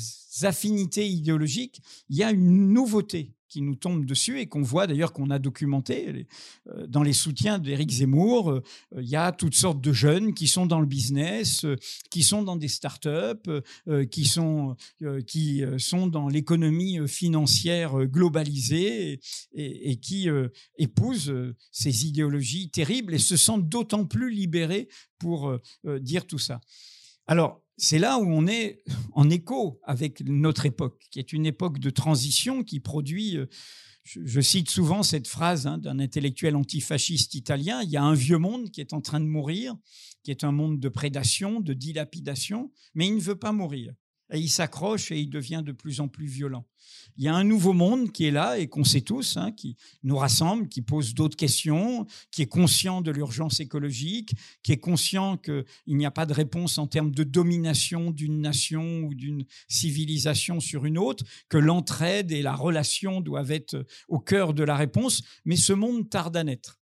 [0.42, 5.12] affinités idéologiques, il y a une nouveauté qui nous tombe dessus et qu'on voit d'ailleurs
[5.12, 6.26] qu'on a documenté
[6.68, 8.50] euh, dans les soutiens d'Éric Zemmour.
[8.50, 8.62] euh,
[8.94, 11.64] euh, Il y a toutes sortes de jeunes qui sont dans le business,
[12.10, 13.50] qui sont dans des startups,
[14.10, 14.76] qui sont
[15.26, 19.20] qui sont dans l'économie financière globalisée
[19.52, 20.28] et, et- qui
[20.76, 21.34] épousent
[21.72, 25.58] ces idéologies terribles et se sentent d'autant plus libérés pour
[26.00, 26.60] dire tout ça.
[27.26, 31.78] Alors, c'est là où on est en écho avec notre époque, qui est une époque
[31.78, 33.46] de transition qui produit, euh,
[34.02, 38.38] je, cite souvent cette phrase hein, d'un intellectuel antifasciste italien, il y a un vieux
[38.38, 39.76] monde qui est en train de mourir,
[40.24, 43.92] qui est un monde de prédation, de dilapidation, mais il ne veut pas mourir.
[44.34, 46.66] Il s'accroche et il devient de plus en plus violent.
[47.16, 49.76] Il y a un nouveau monde qui est là et qu'on sait tous, hein, qui
[50.02, 55.36] nous rassemble, qui pose d'autres questions, qui est conscient de l'urgence écologique, qui est conscient
[55.36, 60.60] qu'il n'y a pas de réponse en termes de domination d'une nation ou d'une civilisation
[60.60, 65.22] sur une autre, que l'entraide et la relation doivent être au cœur de la réponse,
[65.44, 66.78] mais ce monde tarde à naître.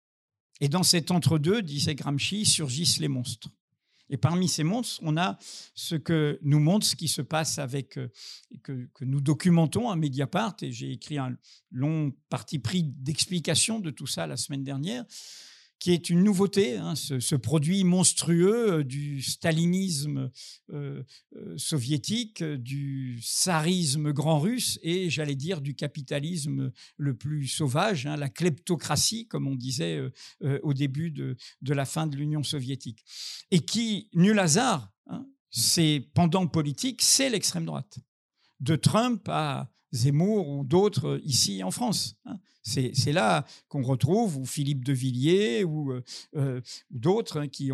[0.61, 3.49] Et dans cet entre-deux, disait Gramsci, surgissent les monstres.
[4.11, 5.39] Et parmi ces monstres, on a
[5.73, 8.11] ce que nous montre ce qui se passe avec, euh,
[8.61, 11.35] que, que nous documentons à Mediapart, et j'ai écrit un
[11.71, 15.05] long parti pris d'explication de tout ça la semaine dernière,
[15.81, 20.29] qui est une nouveauté, hein, ce, produit monstrueux euh, du stalinisme
[20.71, 21.03] euh,
[21.35, 28.15] euh, soviétique, du tsarisme grand russe et, j'allais dire, du capitalisme le plus sauvage, hein,
[28.15, 29.99] la kleptocratie, comme on disait
[30.61, 33.03] au début de, de la fin de l'Union soviétique.
[33.49, 37.97] Et qui, nul hasard, hein, c'est pendant politique, c'est l'extrême droite.
[38.59, 42.15] De Trump à Zemmour ou d'autres euh, ici en France.
[42.25, 42.39] hein.
[42.63, 46.03] C'est là qu'on retrouve, ou Philippe de Villiers, ou, euh,
[46.35, 47.71] euh, d'autres hein, qui,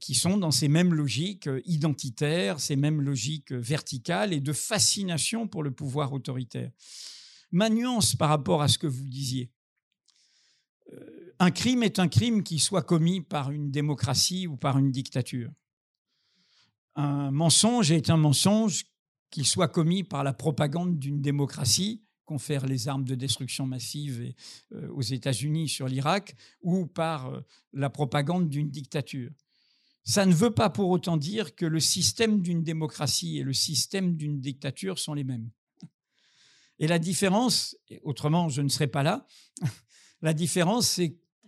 [0.00, 5.62] qui sont dans ces mêmes logiques identitaires, ces mêmes logiques verticales et de fascination pour
[5.62, 6.72] le pouvoir autoritaire.
[7.52, 9.52] Ma nuance par rapport à ce que vous disiez.
[11.38, 15.52] Un crime est un crime qui soit commis par une démocratie ou par une dictature.
[16.96, 18.84] Un mensonge est un mensonge
[19.30, 24.34] qu'il soit commis par la propagande d'une démocratie, confère les armes de destruction massive
[24.72, 27.40] euh, aux États-Unis sur l'Irak, ou par euh,
[27.72, 29.30] la propagande d'une dictature.
[30.04, 34.16] Ça ne veut pas pour autant dire que le système d'une démocratie et le système
[34.16, 35.50] d'une dictature sont les mêmes.
[36.78, 39.26] Et la différence, autrement je ne serais pas là,
[40.22, 41.00] la différence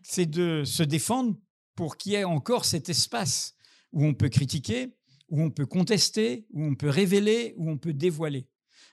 [0.03, 1.37] c'est de se défendre
[1.75, 3.55] pour qu'il y ait encore cet espace
[3.93, 4.95] où on peut critiquer,
[5.31, 8.47] où on peut contester, où on peut révéler, où on peut dévoiler.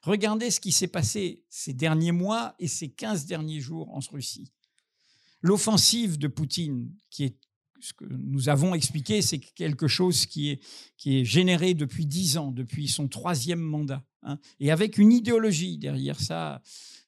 [0.03, 4.51] Regardez ce qui s'est passé ces derniers mois et ces 15 derniers jours en Russie.
[5.41, 7.37] L'offensive de Poutine, qui est
[7.79, 10.63] ce que nous avons expliqué, c'est quelque chose qui est,
[10.97, 15.77] qui est généré depuis dix ans, depuis son troisième mandat, hein, et avec une idéologie
[15.77, 16.61] derrière ça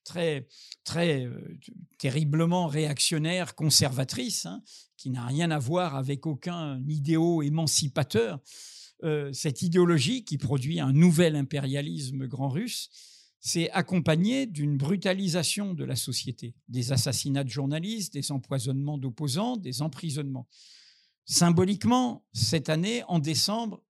[0.03, 0.47] très,
[0.83, 1.57] très euh,
[1.97, 4.61] terriblement réactionnaire, conservatrice, hein,
[4.97, 8.39] qui n'a rien à voir avec aucun idéo émancipateur.
[9.03, 12.89] Euh, cette idéologie qui produit un nouvel impérialisme grand russe,
[13.39, 19.81] c'est accompagné d'une brutalisation de la société, des assassinats de journalistes, des empoisonnements d'opposants, des
[19.81, 20.47] emprisonnements.
[21.23, 23.81] Symboliquement, cette année, en décembre,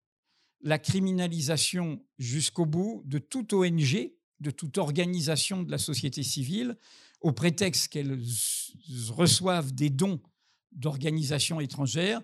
[0.62, 6.76] la criminalisation jusqu'au bout de toute ONG, de toute organisation de la société civile,
[7.20, 8.22] au prétexte qu'elles
[9.08, 10.20] reçoivent des dons
[10.72, 12.22] d'organisations étrangères,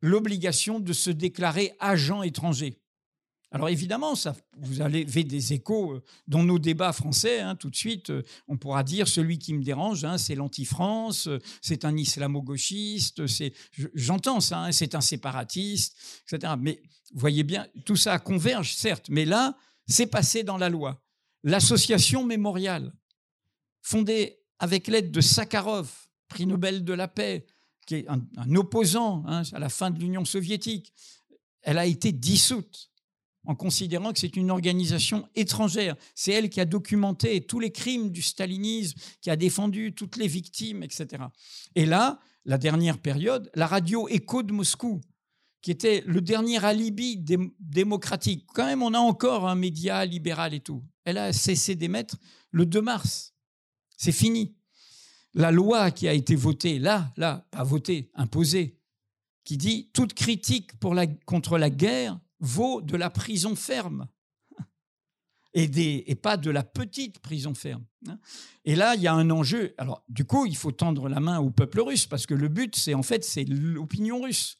[0.00, 2.78] l'obligation de se déclarer agent étranger.
[3.52, 7.40] Alors évidemment, ça, vous avez des échos euh, dans nos débats français.
[7.40, 11.28] Hein, tout de suite, euh, on pourra dire celui qui me dérange, hein, c'est l'anti-France,
[11.28, 13.22] euh, c'est un islamo-gauchiste,
[13.94, 15.96] j'entends ça, hein, c'est un séparatiste,
[16.30, 16.54] etc.
[16.60, 16.82] Mais
[17.14, 19.56] voyez bien, tout ça converge, certes, mais là,
[19.86, 21.02] c'est passé dans la loi.
[21.44, 22.92] L'association mémoriale,
[23.80, 25.88] fondée avec l'aide de Sakharov,
[26.28, 27.46] prix Nobel de la paix,
[27.86, 30.92] qui est un, opposant à la fin de l'Union soviétique,
[31.62, 32.90] elle a été dissoute
[33.46, 35.96] en considérant que c'est une organisation étrangère.
[36.14, 40.26] C'est elle qui a documenté tous les crimes du stalinisme, qui a défendu toutes les
[40.26, 41.24] victimes, etc.
[41.74, 45.00] Et là, la dernière période, la radio Écho de Moscou,
[45.62, 47.18] qui était le dernier alibi
[47.58, 48.46] démocratique.
[48.54, 50.84] Quand même, on a encore un média libéral et tout.
[51.04, 52.16] Elle a cessé d'émettre
[52.50, 53.34] le 2 mars.
[53.96, 54.54] C'est fini.
[55.36, 58.78] La loi qui a été votée, là, là, pas votée, imposée,
[59.44, 60.70] qui dit toute critique
[61.26, 64.08] contre la guerre vaut de la prison ferme
[65.54, 67.84] et, et pas de la petite prison ferme.
[68.08, 68.18] Hein.
[68.64, 69.74] Et là, il y a un enjeu.
[69.76, 72.74] Alors, du coup, il faut tendre la main au peuple russe parce que le but,
[72.74, 74.58] c'est en fait, c'est l'opinion russe.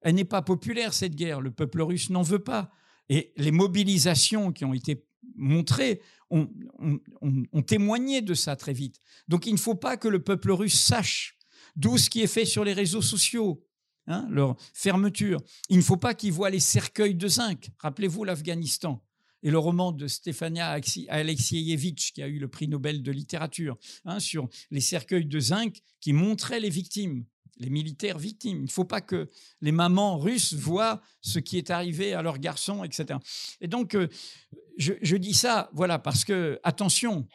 [0.00, 1.42] Elle n'est pas populaire, cette guerre.
[1.42, 2.70] Le peuple russe n'en veut pas.
[3.10, 6.48] Et les mobilisations qui ont été montrées ont,
[7.52, 9.00] ont témoigné de ça très vite.
[9.28, 11.36] Donc, il ne faut pas que le peuple russe sache
[11.76, 13.64] d'où ce qui est fait sur les réseaux sociaux,
[14.10, 15.38] Hein, leur fermeture.
[15.68, 17.68] Il ne faut pas qu'ils voient les cercueils de zinc.
[17.78, 19.04] Rappelez-vous l'Afghanistan
[19.42, 24.18] et le roman de Stefania Alexievitch, qui a eu le prix Nobel de littérature, hein,
[24.18, 27.26] sur les cercueils de zinc qui montraient les victimes,
[27.58, 28.58] les militaires victimes.
[28.58, 29.28] Il ne faut pas que
[29.60, 33.18] les mamans russes voient ce qui est arrivé à leurs garçons, etc.
[33.60, 34.08] Et donc, euh,
[34.76, 37.26] je, dis ça, voilà, parce que, attention,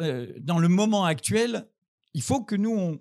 [0.00, 1.68] euh, dans le moment actuel,
[2.14, 2.98] il faut que nous,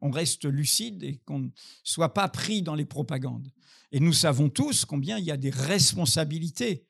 [0.00, 1.48] on, reste lucide et qu'on ne
[1.82, 3.48] soit pas pris dans les propagandes.
[3.92, 6.86] Et nous savons tous combien il y a des responsabilités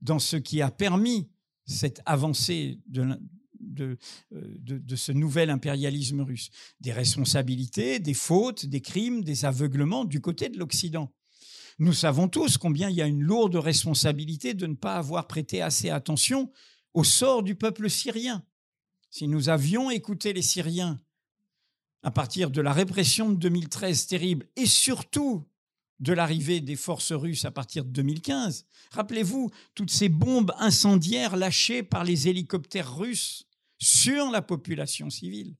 [0.00, 1.30] dans ce qui a permis
[1.66, 3.18] cette avancée de,
[3.60, 3.98] de,
[4.30, 6.50] de, ce nouvel impérialisme russe.
[6.80, 11.12] Des responsabilités, des fautes, des crimes, des aveuglements du côté de l'Occident.
[11.78, 15.62] Nous savons tous combien il y a une lourde responsabilité de ne pas avoir prêté
[15.62, 16.50] assez attention
[16.94, 18.44] au sort du peuple syrien.
[19.10, 21.00] Si nous avions écouté les Syriens
[22.02, 25.44] à partir de la répression de 2013 terrible et surtout
[26.00, 28.64] de l'arrivée des forces russes à partir de 2015.
[28.92, 33.46] Rappelez-vous toutes ces bombes incendiaires lâchées par les hélicoptères russes
[33.80, 35.56] sur la population civile.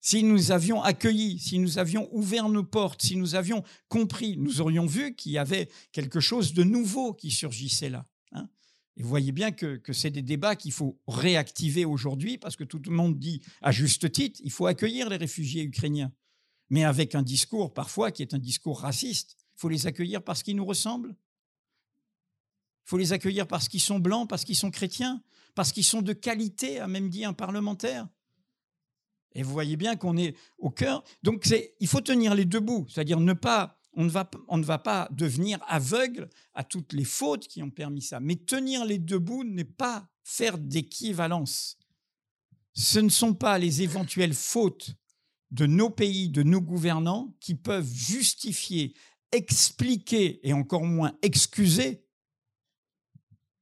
[0.00, 4.60] Si nous avions accueilli, si nous avions ouvert nos portes, si nous avions compris, nous
[4.60, 8.04] aurions vu qu'il y avait quelque chose de nouveau qui surgissait là.
[8.32, 8.48] Hein.
[8.96, 12.80] Et vous voyez bien que, c'est des débats qu'il faut réactiver aujourd'hui parce que tout
[12.84, 16.12] le monde dit, à juste titre, il faut accueillir les réfugiés ukrainiens,
[16.70, 19.36] mais avec un discours parfois qui est un discours raciste.
[19.56, 21.16] Il faut les accueillir parce qu'ils nous ressemblent.
[22.86, 25.22] Il faut les accueillir parce qu'ils sont blancs, parce qu'ils sont chrétiens,
[25.58, 28.06] parce qu'ils sont de qualité, a même dit un parlementaire.
[29.34, 31.02] Et vous voyez bien qu'on est au cœur.
[31.24, 34.64] Donc il faut tenir les deux bouts, c'est-à-dire ne pas on ne, va, on ne
[34.64, 38.20] va pas devenir aveugle à toutes les fautes qui ont permis ça.
[38.20, 41.76] Mais tenir les deux bouts n'est pas faire d'équivalence.
[42.74, 44.92] Ce ne sont pas les éventuelles fautes
[45.50, 48.94] de nos pays, de nos gouvernants, qui peuvent justifier,
[49.32, 52.04] expliquer et encore moins excuser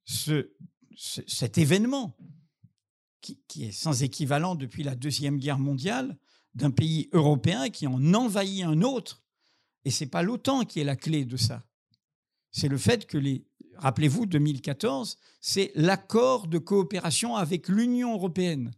[0.05, 0.51] ce,
[0.97, 2.17] cet événement
[3.21, 6.17] qui, est sans équivalent depuis la Deuxième Guerre mondiale
[6.55, 9.23] d'un pays européen qui en envahit un autre
[9.85, 11.65] et ce n'est pas l'OTAN qui est la clé de ça.
[12.51, 18.73] C'est le fait que les rappelez-vous, 2014, c'est l'accord de coopération avec l'Union européenne.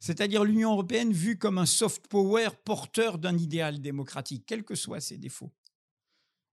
[0.00, 5.00] C'est-à-dire l'Union européenne vue comme un soft power porteur d'un idéal démocratique, quels que soient
[5.00, 5.52] ses défauts.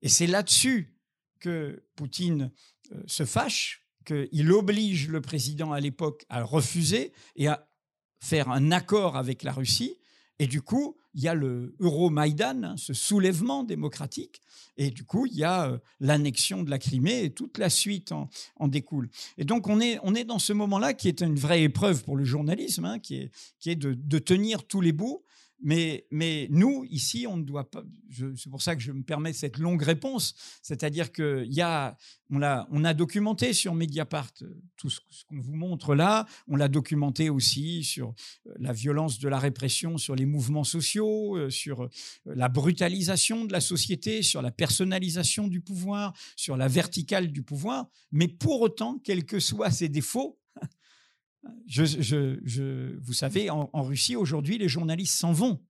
[0.02, 0.96] Et c'est là-dessus
[1.40, 2.52] que Poutine
[2.92, 7.68] euh, se fâche, qu'il oblige le président à l'époque à refuser et à
[8.22, 9.98] faire un accord avec la Russie.
[10.40, 14.42] Et du coup, il y a le Euromaïdan, hein, ce soulèvement démocratique,
[14.78, 18.12] et du coup, il y a euh, l'annexion de la Crimée et toute la suite
[18.12, 19.10] en, découle.
[19.40, 22.16] Et donc, on est, on est dans ce moment-là qui est une vraie épreuve pour
[22.16, 25.24] le journalisme, hein, qui est, qui est de, de, tenir tous les bouts
[25.60, 27.84] mais, nous, ici, on ne doit pas.
[28.36, 30.36] C'est pour ça que je me permets cette longue réponse.
[30.62, 31.98] C'est-à-dire qu'on a,
[32.30, 36.26] on a, on a documenté sur Mediapart euh, tout ce, qu'on vous montre là.
[36.48, 38.14] On l'a documenté aussi sur
[38.46, 41.90] euh, la violence de la répression, sur les mouvements sociaux, euh, sur
[42.26, 47.88] la brutalisation de la société, sur la personnalisation du pouvoir, sur la verticale du pouvoir.
[48.12, 50.40] Mais pour autant, quels que soient ses défauts,
[51.66, 55.64] je, vous savez, en, Russie, aujourd'hui, les journalistes s'en vont.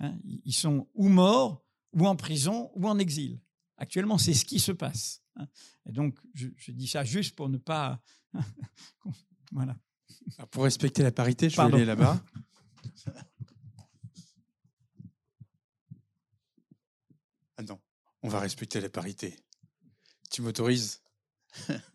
[0.00, 0.18] Hein.
[0.24, 3.40] ils sont ou morts, ou en prison, ou en exil.
[3.76, 5.22] Actuellement, c'est ce qui se passe.
[5.36, 5.46] Hein.
[5.86, 8.00] Et donc, je, dis ça juste pour ne pas.
[9.52, 9.76] voilà.
[10.38, 12.22] Ah, pour respecter la parité, je vais aller là-bas.
[17.56, 17.80] Ah non,
[18.22, 19.36] on va respecter la parité.
[20.30, 21.02] Tu m'autorises?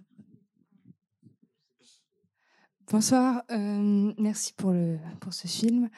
[2.89, 5.89] Bonsoir, euh, merci pour, le, pour ce film.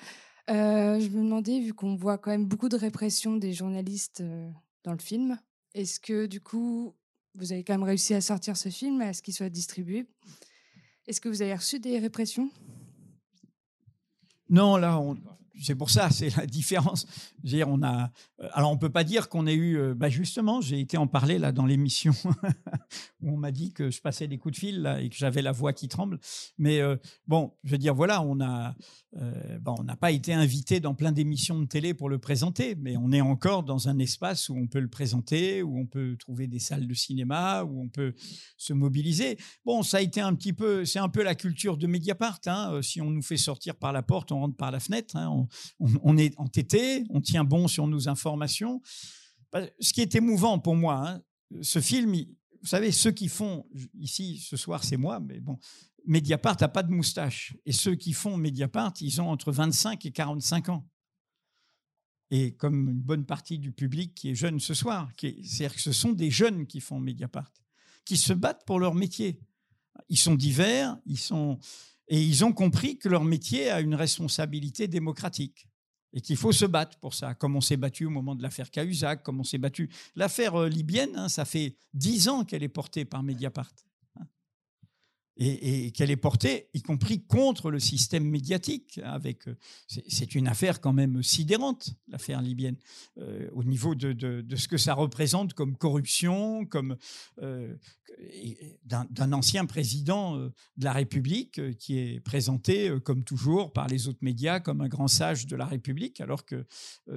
[0.49, 4.49] Euh, je me demandais, vu qu'on voit quand même beaucoup de répression des journalistes euh,
[4.83, 5.37] dans le film,
[5.75, 6.95] est-ce que du coup,
[7.35, 10.07] vous avez quand même réussi à sortir ce film, à ce qu'il soit distribué?
[11.05, 12.49] Est-ce que vous avez reçu des répressions?
[14.49, 15.15] Non, là, on,
[15.61, 17.05] c'est pour ça, c'est la différence.
[17.43, 20.61] Dire, on a, euh, alors on peut pas dire qu'on ait eu, euh, bah justement,
[20.61, 22.13] j'ai été en parler là dans l'émission
[23.21, 25.41] où on m'a dit que je passais des coups de fil là, et que j'avais
[25.41, 26.19] la voix qui tremble.
[26.57, 26.95] Mais euh,
[27.27, 31.65] bon, je veux dire, voilà, bon, on n'a pas été invité dans plein d'émissions de
[31.65, 34.89] télé pour le présenter, mais on est encore dans un espace où on peut le
[34.89, 38.13] présenter, où on peut trouver des salles de cinéma, où on peut
[38.57, 39.37] se mobiliser.
[39.65, 42.39] Bon, ça a été un petit peu, c'est un peu la culture de Mediapart.
[42.45, 42.79] Hein.
[42.81, 45.15] Si on nous fait sortir par la porte, on rentre par la fenêtre.
[45.15, 45.47] Hein
[46.17, 48.81] est entêté, on tient bon sur nos informations.
[49.79, 51.21] Ce qui est émouvant pour moi, hein,
[51.61, 53.65] ce film, vous savez, ceux qui font,
[53.99, 55.57] ici ce soir c'est moi, mais bon,
[56.05, 57.55] Mediapart n'a pas de moustache.
[57.65, 60.87] Et ceux qui font Mediapart, ils ont entre 25 et 45 ans.
[62.31, 65.91] Et comme une bonne partie du public qui est jeune ce soir, c'est-à-dire que ce
[65.91, 67.51] sont des jeunes qui font Mediapart,
[68.05, 69.39] qui se battent pour leur métier.
[70.09, 71.59] Ils sont divers, ils sont,
[72.09, 75.67] et ils ont compris que leur métier a une responsabilité démocratique
[76.11, 78.71] et qu'il faut se battre pour ça, comme on s'est battu au moment de l'affaire
[78.71, 79.91] Cahuzac, comme on s'est battu.
[80.15, 83.71] L'affaire euh, libyenne, hein, ça fait dix ans qu'elle est portée par Mediapart
[85.39, 88.99] et, qu'elle est portée, y compris contre le système médiatique.
[89.03, 89.55] Avec, euh,
[89.87, 92.75] c'est une affaire quand même sidérante, l'affaire libyenne,
[93.19, 96.97] euh, au niveau de, ce que ça représente comme corruption, comme
[97.41, 97.73] euh,
[98.83, 104.59] d'un ancien président de la République qui est présenté, comme toujours, par les autres médias
[104.59, 106.65] comme un grand sage de la République, alors que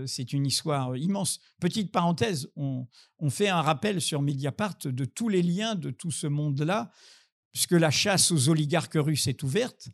[0.06, 1.40] c'est une histoire immense.
[1.60, 2.86] Petite parenthèse, on
[3.30, 6.92] fait un rappel sur Mediapart de tous les liens de tout ce monde-là
[7.52, 9.90] puisque la chasse aux oligarques russes est ouverte,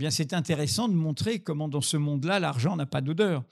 [0.00, 3.44] eh c'est intéressant de montrer comment dans ce monde-là, l'argent n'a pas d'odeur.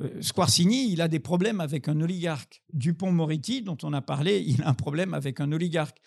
[0.00, 2.62] Euh, Squarcini, il a des problèmes avec un oligarque.
[2.72, 6.00] Dupont-Moretti, dont on a parlé, il a un problème avec un oligarque.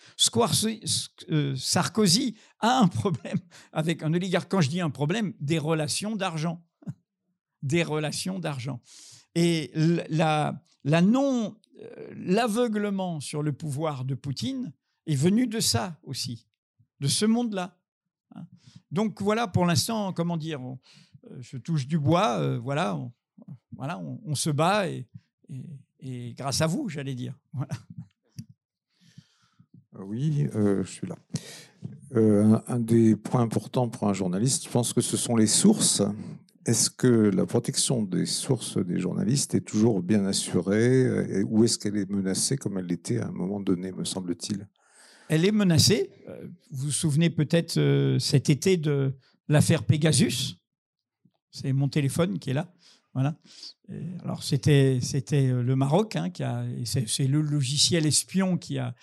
[1.30, 3.38] Euh, Sarkozy a un problème
[3.72, 4.50] avec un oligarque.
[4.50, 6.64] Quand je dis un problème, des relations d'argent.
[7.62, 8.80] Des relations d'argent.
[9.34, 14.72] Et la non, euh, l'aveuglement sur le pouvoir de Poutine
[15.08, 16.46] est venu de ça aussi,
[17.00, 17.76] de ce monde-là.
[18.34, 18.44] Hein.
[18.92, 23.10] Donc voilà, pour l'instant, comment dire, euh, je touche du bois, euh, voilà, on,
[23.74, 25.06] voilà, on, se bat et,
[26.36, 27.36] grâce à vous, j'allais dire.
[29.96, 31.16] Euh, oui, je suis là.
[32.14, 36.02] un, des points importants pour un journaliste, je pense que ce sont les sources.
[36.66, 41.96] Est-ce que la protection des sources des journalistes est toujours bien assurée ou est-ce qu'elle
[41.96, 44.68] est menacée comme elle l'était à un moment donné, me semble-t-il?
[45.28, 46.10] Elle est menacée.
[46.28, 49.14] Euh, vous vous souvenez peut-être euh, cet été de
[49.48, 50.56] l'affaire Pegasus?
[51.50, 52.72] C'est mon téléphone qui est là.
[53.14, 53.36] Voilà.
[54.22, 55.00] alors c'était
[55.32, 56.30] euh, le Maroc hein,
[56.84, 58.94] c'est le logiciel espion qui a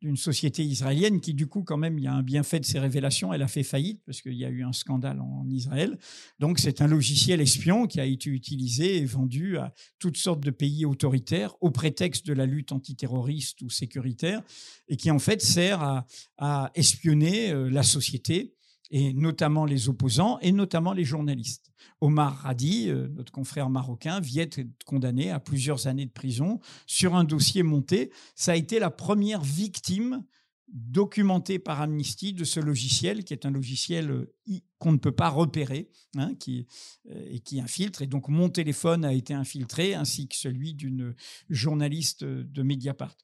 [0.00, 2.78] d'une société israélienne qui, du coup, quand même, il y a un bienfait de ces
[2.78, 3.32] révélations.
[3.32, 5.98] Elle a fait faillite parce qu'il y a eu un scandale en Israël.
[6.38, 10.50] Donc, c'est un logiciel espion qui a été utilisé et vendu à toutes sortes de
[10.50, 14.42] pays autoritaires au prétexte de la lutte antiterroriste ou sécuritaire
[14.88, 16.06] et qui, en fait, sert à,
[16.38, 18.54] à espionner euh, la société
[18.90, 21.70] et notamment les opposants et notamment les journalistes.
[22.00, 27.14] Omar Radi, euh, notre confrère marocain, vient être condamné à plusieurs années de prison sur
[27.14, 28.10] un dossier monté.
[28.34, 30.24] Ça a été la première victime
[30.72, 35.28] documentée par Amnesty de ce logiciel, qui est un logiciel euh, qu'on ne peut pas
[35.28, 36.66] repérer, hein, qui,
[37.10, 38.02] euh, et qui infiltre.
[38.02, 41.14] Et donc mon téléphone a été infiltré, ainsi que celui d'une
[41.48, 43.16] journaliste de Mediapart.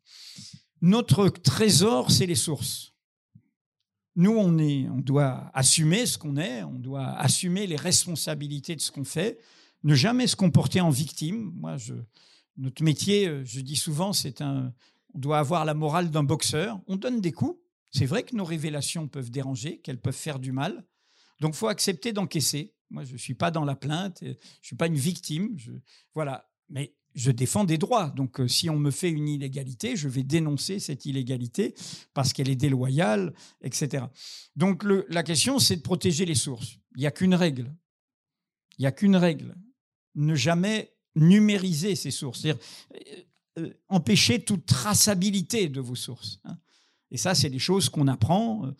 [0.82, 2.95] Notre trésor, c'est les sources.
[4.16, 8.80] Nous, on, est, on doit assumer ce qu'on est, on doit assumer les responsabilités de
[8.80, 9.38] ce qu'on fait,
[9.84, 11.52] ne jamais se comporter en victime.
[11.54, 11.94] Moi, je,
[12.56, 14.72] notre métier, euh, je dis souvent, c'est un,
[15.14, 16.80] on doit avoir la morale d'un boxeur.
[16.86, 17.58] On donne des coups.
[17.92, 20.84] C'est vrai que nos révélations peuvent déranger, qu'elles peuvent faire du mal.
[21.40, 22.74] Donc, faut accepter d'encaisser.
[22.90, 25.56] Moi, je ne suis pas dans la plainte, je ne suis pas une victime.
[26.14, 26.48] Voilà.
[26.68, 28.10] Mais je défends des droits.
[28.10, 31.74] Donc, euh, si on me fait une illégalité, je vais dénoncer cette illégalité
[32.14, 34.04] parce qu'elle est déloyale, etc.
[34.54, 36.78] Donc, la question, c'est de protéger les sources.
[36.94, 37.74] Il n'y a qu'une règle.
[38.78, 39.56] Il n'y a qu'une règle.
[40.14, 42.42] Ne jamais numériser ces sources.
[42.42, 42.62] C'est-à-dire
[42.94, 42.98] euh,
[43.58, 46.38] euh, empêcher toute traçabilité de vos sources.
[46.44, 46.58] Hein.
[47.10, 48.70] Et ça, c'est des choses qu'on apprend,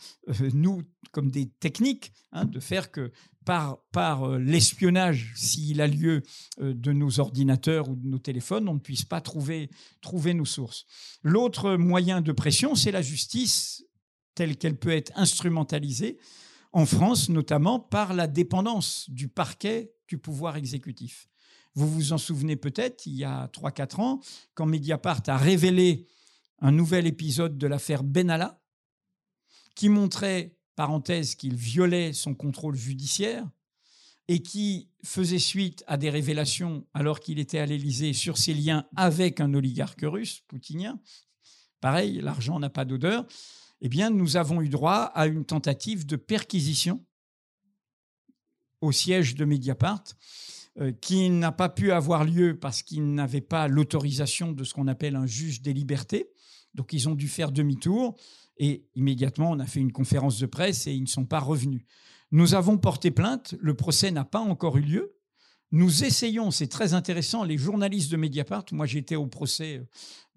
[0.53, 3.12] nous, comme des techniques, hein, de faire que
[3.47, 6.22] par, par euh, l'espionnage, s'il a lieu
[6.61, 9.70] euh, de nos ordinateurs ou de nos téléphones, on ne puisse pas trouver,
[10.03, 10.85] trouver nos sources.
[11.22, 13.85] L'autre moyen de pression, c'est la justice
[14.35, 16.18] telle qu'elle peut être instrumentalisée,
[16.72, 21.29] en France notamment par la dépendance du parquet du pouvoir exécutif.
[21.74, 24.20] Vous vous en souvenez peut-être, il y a 3-4 ans,
[24.55, 26.07] quand Mediapart a révélé
[26.61, 28.61] un nouvel épisode de l'affaire Benalla,
[29.74, 33.48] qui montrait parenthèse, qu'il violait son contrôle judiciaire
[34.28, 38.86] et qui faisait suite à des révélations alors qu'il était à l'Élysée sur ses liens
[38.96, 41.00] avec un oligarque russe, poutinien.
[41.80, 43.26] Pareil, l'argent n'a pas d'odeur.
[43.80, 47.04] Eh bien, nous avons eu droit à une tentative de perquisition
[48.80, 50.04] au siège de Mediapart,
[50.78, 54.88] euh, qui n'a pas pu avoir lieu parce qu'il n'avait pas l'autorisation de ce qu'on
[54.88, 56.30] appelle un juge des libertés.
[56.77, 58.14] Donc, ils ont dû faire demi-tour.
[58.59, 61.83] Et immédiatement, on a fait une conférence de presse et ils ne sont pas revenus.
[62.31, 65.15] Nous avons porté plainte, le procès n'a pas encore eu lieu.
[65.72, 69.84] Nous essayons, c'est très intéressant, les journalistes de Mediapart, moi j'étais au procès, euh,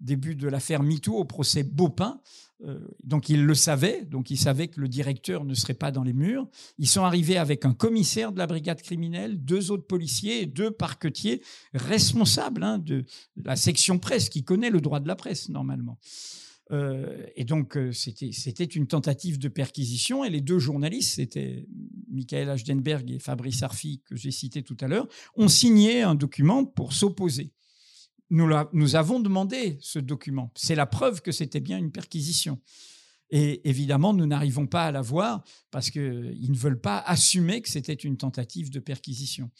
[0.00, 2.20] début de l'affaire MeToo, au procès Beaupin,
[2.64, 6.02] euh, donc ils le savaient, donc ils savaient que le directeur ne serait pas dans
[6.02, 6.48] les murs.
[6.78, 10.70] Ils sont arrivés avec un commissaire de la brigade criminelle, deux autres policiers et deux
[10.70, 13.04] parquetiers responsables hein, de
[13.36, 15.98] la section presse, qui connaît le droit de la presse normalement.
[16.72, 20.24] Euh, et donc, euh, c'était une tentative de perquisition.
[20.24, 21.66] Et les deux journalistes, c'était
[22.10, 26.64] Michael Ashdenberg et Fabrice Arfi, que j'ai cité tout à l'heure, ont signé un document
[26.64, 27.52] pour s'opposer.
[28.30, 30.52] Nous, nous avons demandé ce document.
[30.54, 32.60] C'est la preuve que c'était bien une perquisition.
[33.30, 37.92] Et évidemment, nous n'arrivons pas à l'avoir parce qu'ils ne veulent pas assumer que c'était
[37.94, 39.50] une tentative de perquisition.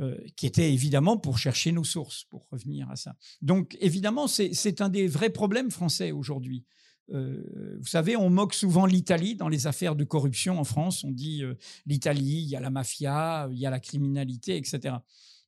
[0.00, 3.16] Euh, qui était évidemment pour chercher nos sources, pour revenir à ça.
[3.42, 6.64] Donc évidemment, c'est un des vrais problèmes français aujourd'hui.
[7.12, 11.02] Euh, vous savez, on moque souvent l'Italie dans les affaires de corruption en France.
[11.02, 14.94] On dit euh, l'Italie, il y a la mafia, il y a la criminalité, etc.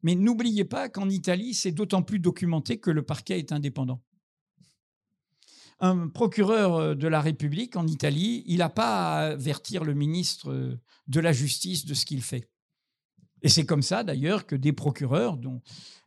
[0.02, 4.02] Mais n'oubliez pas qu'en Italie, c'est d'autant plus documenté que le parquet est indépendant.
[5.78, 10.76] Un procureur de la République en Italie, il n'a pas à avertir le ministre
[11.06, 12.48] de la Justice de ce qu'il fait.
[13.42, 15.60] Et c'est comme ça d'ailleurs que des procureurs, dont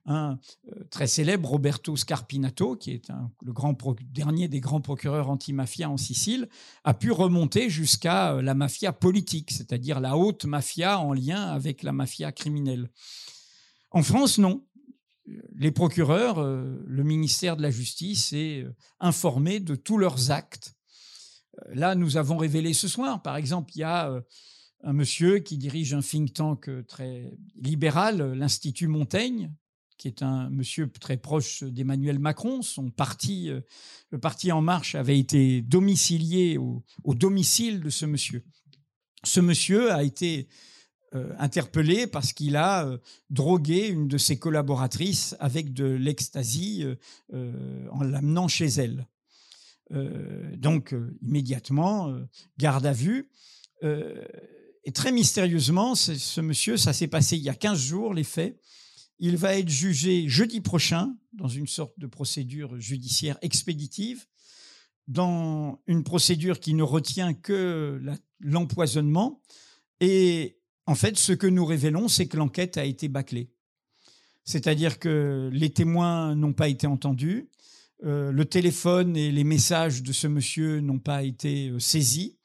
[0.06, 3.12] un euh, très célèbre, Roberto Scarpinato, qui est
[3.42, 3.78] le grand
[4.12, 6.50] dernier des grands procureurs anti-mafia en Sicile,
[6.84, 11.84] a pu remonter jusqu'à euh, la mafia politique, c'est-à-dire la haute mafia en lien avec
[11.84, 12.90] la mafia criminelle.
[13.92, 14.66] En France, non.
[15.56, 18.66] Les procureurs, euh, le ministère de la Justice est
[19.00, 20.76] informé de tous leurs actes.
[21.70, 24.22] Là, nous avons révélé ce soir, par exemple, il y a
[24.84, 29.52] un monsieur qui dirige un think tank euh, très libéral, euh, l'Institut Montaigne,
[29.98, 32.62] qui est un monsieur très proche d'Emmanuel Macron.
[32.62, 33.62] Son parti, euh,
[34.10, 38.44] le parti En Marche, avait été domicilié au, domicile de ce monsieur.
[39.24, 40.50] Ce monsieur a été
[41.38, 42.90] interpellé parce qu'il a
[43.30, 46.84] drogué une de ses collaboratrices avec de l'ecstasy
[47.32, 49.08] en l'amenant chez elle.
[50.58, 52.14] donc, immédiatement,
[52.58, 53.30] garde à vue.
[54.86, 58.60] Et très mystérieusement, ce monsieur, ça s'est passé il y a 15 jours, les faits.
[59.20, 64.26] Il va être jugé jeudi prochain dans une sorte de procédure judiciaire expéditive.
[65.10, 68.02] dans une procédure qui ne retient que
[68.40, 69.42] l'empoisonnement.
[70.00, 73.52] Et en fait, ce que nous révélons, c'est que l'enquête a été bâclée.
[74.46, 77.50] C'est-à-dire que les témoins n'ont pas été entendus,
[78.04, 82.38] euh, le téléphone et les messages de ce monsieur n'ont pas été euh, saisis,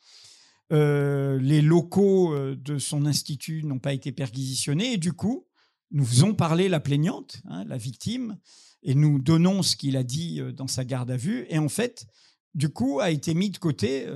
[0.73, 5.47] euh, les locaux euh, de son institut n'ont pas été perquisitionnés, et du coup,
[5.91, 8.39] nous faisons parler la plaignante, hein, la victime,
[8.83, 11.69] et nous donnons ce qu'il a dit euh, dans sa garde à vue, et en
[11.69, 12.07] fait,
[12.55, 14.07] du coup, a été mis de côté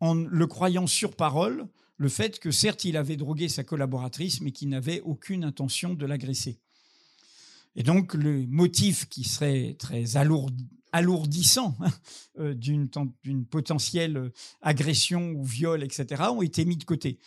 [0.00, 4.50] en le croyant sur parole, le fait que certes, il avait drogué sa collaboratrice, mais
[4.50, 6.58] qu'il n'avait aucune intention de l'agresser.
[7.76, 10.50] Et donc, le motif qui serait très alourd-
[10.92, 11.90] alourdissant hein,
[12.38, 17.18] euh, d'une ten- d'une potentielle euh, agression ou viol, etc., ont été mis de côté.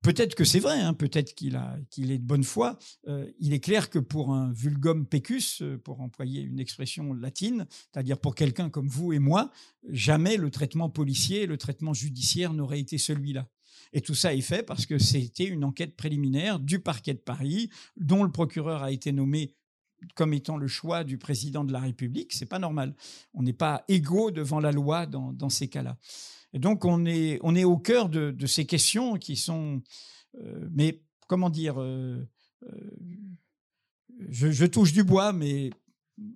[0.00, 2.78] Peut-être que c'est vrai, hein, peut-être qu'il est de bonne foi.
[3.08, 8.16] Euh, il est clair que pour un vulgum pecus, pour employer une expression latine, c'est-à-dire
[8.18, 9.50] pour quelqu'un comme vous et moi,
[9.88, 13.48] jamais le traitement policier, le traitement judiciaire n'aurait été celui-là.
[13.92, 17.70] Et tout ça est fait parce que c'était une enquête préliminaire du parquet de Paris,
[17.96, 19.54] dont le procureur a été nommé
[20.14, 22.32] comme étant le choix du président de la République.
[22.32, 22.94] C'est pas normal.
[23.34, 25.96] On n'est pas égaux devant la loi dans, ces cas-là.
[26.54, 29.82] Donc on est, on est au cœur de, de ces questions qui sont,
[30.40, 32.26] euh, mais comment dire, euh,
[32.64, 32.90] euh,
[34.28, 35.70] je, je touche du bois, mais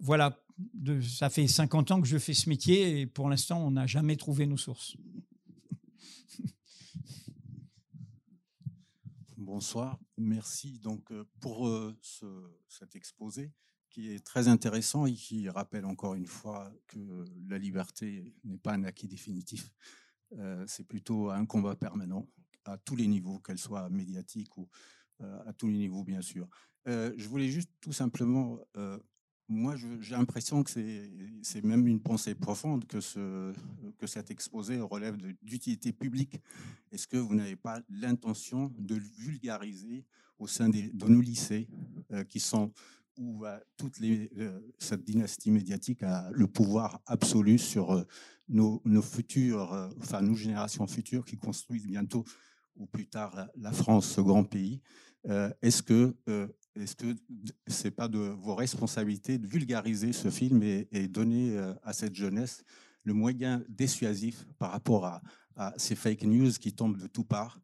[0.01, 0.39] voilà,
[0.75, 3.87] de- ça fait 50 ans que je fais ce métier et pour l'instant on n'a
[3.87, 4.97] jamais trouvé nos sources.
[9.37, 11.69] Bonsoir, merci donc pour
[12.01, 13.53] ce- cet exposé
[13.91, 18.73] qui est très intéressant et qui rappelle encore une fois que la liberté n'est pas
[18.73, 19.71] un acquis définitif.
[20.67, 22.27] C'est plutôt un combat permanent
[22.65, 24.69] à tous les niveaux, qu'elle soit médiatique ou
[25.21, 26.49] à tous les niveaux, bien sûr.
[26.87, 28.59] Je voulais juste tout simplement,
[29.49, 33.53] moi j'ai l'impression que c'est- même une pensée profonde que, ce,
[33.99, 36.41] que cet exposé relève d'utilité publique.
[36.91, 40.05] Est-ce que vous n'avez pas l'intention de vulgariser
[40.39, 41.69] au sein de nos lycées
[42.13, 42.73] euh, qui sont
[43.19, 43.45] où
[43.77, 48.05] toute euh, cette dynastie médiatique a le pouvoir absolu sur euh,
[48.49, 52.25] nos, nos futurs, enfin nos générations futures qui construisent bientôt
[52.75, 54.81] ou plus tard la, la France, ce grand pays.
[55.61, 56.17] Est-ce que
[56.77, 57.15] est-ce que
[57.67, 62.65] c'est pas de vos responsabilités de vulgariser ce film et, donner euh, à cette jeunesse
[63.05, 65.21] le moyen dissuasif par rapport à,
[65.77, 67.61] ces fake news qui tombent de toutes parts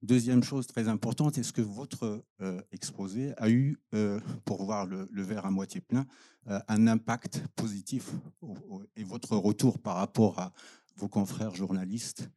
[0.00, 5.06] Deuxième chose très importante, est-ce que votre euh, exposé a eu, euh, pour voir le,
[5.12, 6.06] verre à moitié plein,
[6.46, 8.10] un impact positif
[8.96, 10.52] et votre retour par rapport à
[10.96, 12.28] vos confrères journalistes?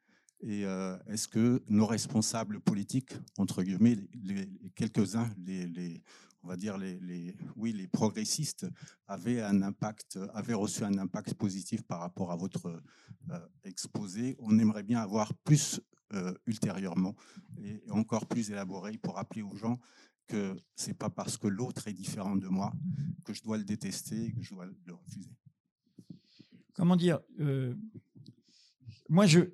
[0.42, 5.30] Et euh, est-ce que nos responsables politiques, entre guillemets, les, quelques-uns,
[6.44, 8.68] on va dire les, oui, les progressistes,
[9.08, 12.82] avaient un impact, avaient reçu un impact positif par rapport à votre
[13.32, 15.80] euh, exposé On aimerait bien avoir plus
[16.14, 17.16] euh, ultérieurement
[17.58, 19.80] et encore plus élaboré pour rappeler aux gens
[20.28, 22.74] que c'est pas parce que l'autre est différent de moi
[23.24, 25.32] que je dois le détester, que je dois le refuser.
[26.74, 27.20] comment dire
[29.10, 29.52] Moi, je,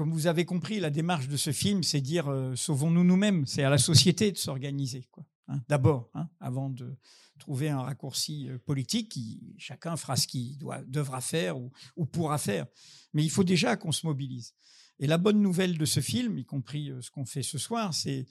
[0.00, 3.44] comme vous avez compris, la démarche de ce film, c'est dire euh, sauvons-nous nous-mêmes.
[3.44, 5.06] C'est à la société de s'organiser,
[5.46, 6.96] hein, D'abord, hein, avant de
[7.38, 12.64] trouver un raccourci euh, politique, qui, chacun fera ce qu'il devra faire ou pourra faire.
[13.12, 14.54] Mais il faut déjà qu'on se mobilise.
[15.02, 17.94] Et la bonne nouvelle de ce film, y compris euh, ce qu'on fait ce soir,
[17.94, 18.26] c'est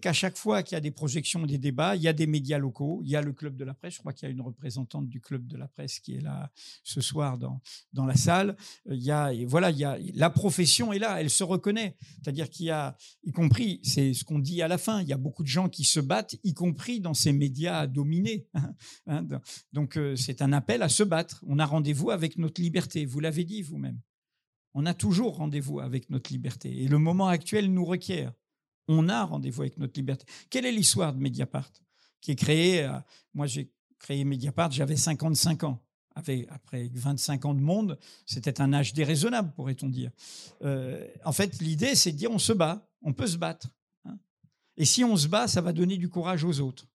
[0.00, 2.58] qu'à chaque fois qu'il y a des projections des débats, il y a des médias
[2.58, 3.94] locaux, il y a le club de la presse.
[3.94, 6.50] Je crois qu'il y a une représentante du club de la presse qui est là
[6.82, 7.60] ce soir dans,
[7.92, 8.56] dans la salle.
[8.88, 11.96] Euh, Il y a, voilà, il y a, la profession est là, elle se reconnaît.
[12.20, 15.12] C'est-à-dire qu'il y a, y compris, c'est ce qu'on dit à la fin, il y
[15.12, 18.48] a beaucoup de gens qui se battent, y compris dans ces médias dominés.
[19.06, 19.26] Hein,
[19.72, 21.44] Donc euh, c'est un appel à se battre.
[21.46, 24.00] On a rendez-vous avec notre liberté, vous l'avez dit vous-même.
[24.74, 26.82] On a toujours rendez-vous avec notre liberté.
[26.82, 28.32] Et le moment actuel nous requiert.
[28.86, 30.24] On a rendez-vous avec notre liberté.
[30.50, 31.70] Quelle est l'histoire de Mediapart
[32.20, 32.98] Qui est créée, euh,
[33.34, 35.82] moi j'ai créé Mediapart, j'avais 55 ans.
[36.14, 37.96] Après 25 ans de monde,
[38.26, 40.10] c'était un âge déraisonnable, pourrait-on dire.
[40.62, 43.68] Euh, en fait, l'idée, c'est de dire on se bat, on peut se battre.
[44.04, 44.18] hein.
[44.76, 46.86] Et si on se bat, ça va donner du courage aux autres.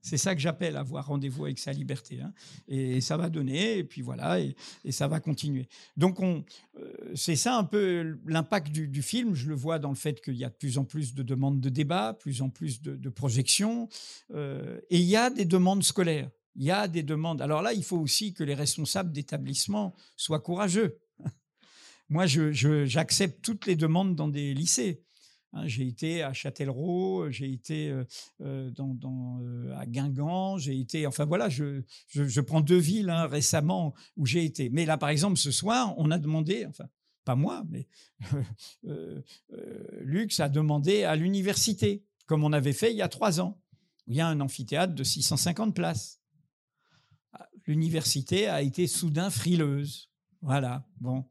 [0.00, 2.20] C'est ça que j'appelle avoir rendez-vous avec sa liberté.
[2.20, 2.32] hein.
[2.68, 4.54] Et ça va donner, et puis voilà, et,
[4.90, 5.68] ça va continuer.
[5.96, 6.44] Donc, on,
[6.78, 9.34] euh, c'est ça un peu l'impact du, film.
[9.34, 11.60] Je le vois dans le fait qu'il y a de plus en plus de demandes
[11.60, 13.88] de débat, plus en plus de, projections,
[14.34, 16.30] euh, et il y a des demandes scolaires.
[16.54, 17.40] Il y a des demandes.
[17.40, 20.98] Alors là, il faut aussi que les responsables d'établissement soient courageux.
[22.08, 25.02] Moi, j'accepte toutes les demandes dans des lycées.
[25.54, 28.04] Hein, j'ai été à Châtellerault, j'ai été euh,
[28.40, 31.06] euh, euh, à Guingamp, j'ai été.
[31.06, 34.70] Enfin voilà, je, je, prends deux villes hein, récemment où j'ai été.
[34.70, 36.86] Mais là, par exemple, ce soir, on a demandé, enfin,
[37.24, 37.86] pas moi, mais
[38.86, 39.22] euh,
[40.00, 43.60] Lux a demandé à l'université, comme on avait fait il y a trois ans.
[44.06, 46.20] Il y a un amphithéâtre de 650 places.
[47.32, 50.10] Ah, L'université a été soudain frileuse.
[50.40, 51.24] Voilà, bon.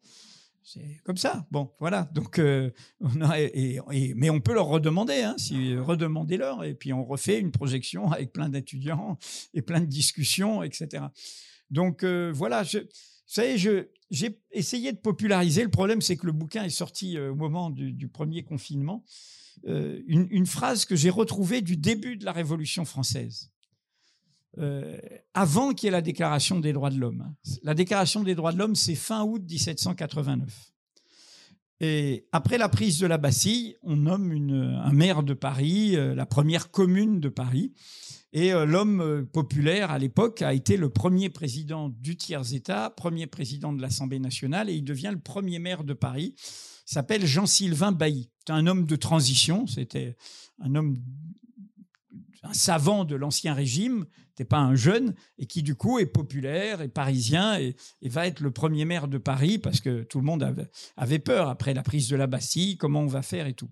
[0.73, 1.45] C'est comme ça.
[1.51, 2.09] Bon, voilà.
[2.13, 5.35] Donc, euh, mais on peut leur redemander, hein,
[5.83, 9.17] redemandez-leur, et puis on refait une projection avec plein d'étudiants
[9.53, 11.05] et plein de discussions, etc.
[11.69, 12.79] Donc euh, voilà, vous
[13.25, 15.63] savez, j'ai essayé de populariser.
[15.63, 19.03] Le problème, c'est que le bouquin est sorti euh, au moment du, premier confinement.
[19.65, 23.51] Une phrase que j'ai retrouvée du début de la Révolution française,
[24.57, 24.97] euh,
[25.33, 27.33] avant qu'il y ait la Déclaration des droits de l'homme.
[27.63, 30.71] La Déclaration des droits de l'homme, c'est fin août 1789.
[31.79, 36.25] Et après la prise de la Bastille, on nomme un maire de Paris, euh, la
[36.25, 37.73] première commune de Paris.
[38.33, 43.73] Et euh, l'homme populaire à l'époque a été le premier président du tiers-État, premier président
[43.73, 46.35] de l'Assemblée nationale, et il devient le premier maire de Paris.
[46.37, 48.29] Il s'appelle Jean-Sylvain Bailly.
[48.45, 50.15] C'est un homme de transition, c'était
[50.59, 50.97] un homme,
[52.43, 56.81] un savant de l'Ancien Régime, n'était pas un jeune, et qui du coup est populaire,
[56.81, 60.25] est parisien, et, et va être le premier maire de Paris, parce que tout le
[60.25, 63.53] monde avait, avait peur après la prise de la Bastille, comment on va faire et
[63.53, 63.69] tout.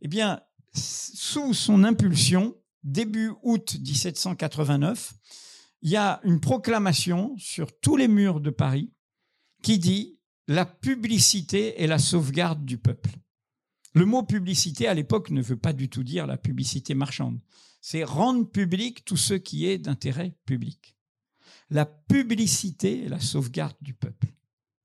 [0.00, 0.40] Eh bien,
[0.74, 5.14] sous son impulsion, début août 1789,
[5.82, 8.92] il y a une proclamation sur tous les murs de Paris
[9.62, 13.10] qui dit la publicité est la sauvegarde du peuple.
[13.94, 17.38] Le mot publicité à l'époque ne veut pas du tout dire la publicité marchande.
[17.82, 20.96] C'est rendre public tout ce qui est d'intérêt public.
[21.68, 24.28] La publicité est la sauvegarde du peuple.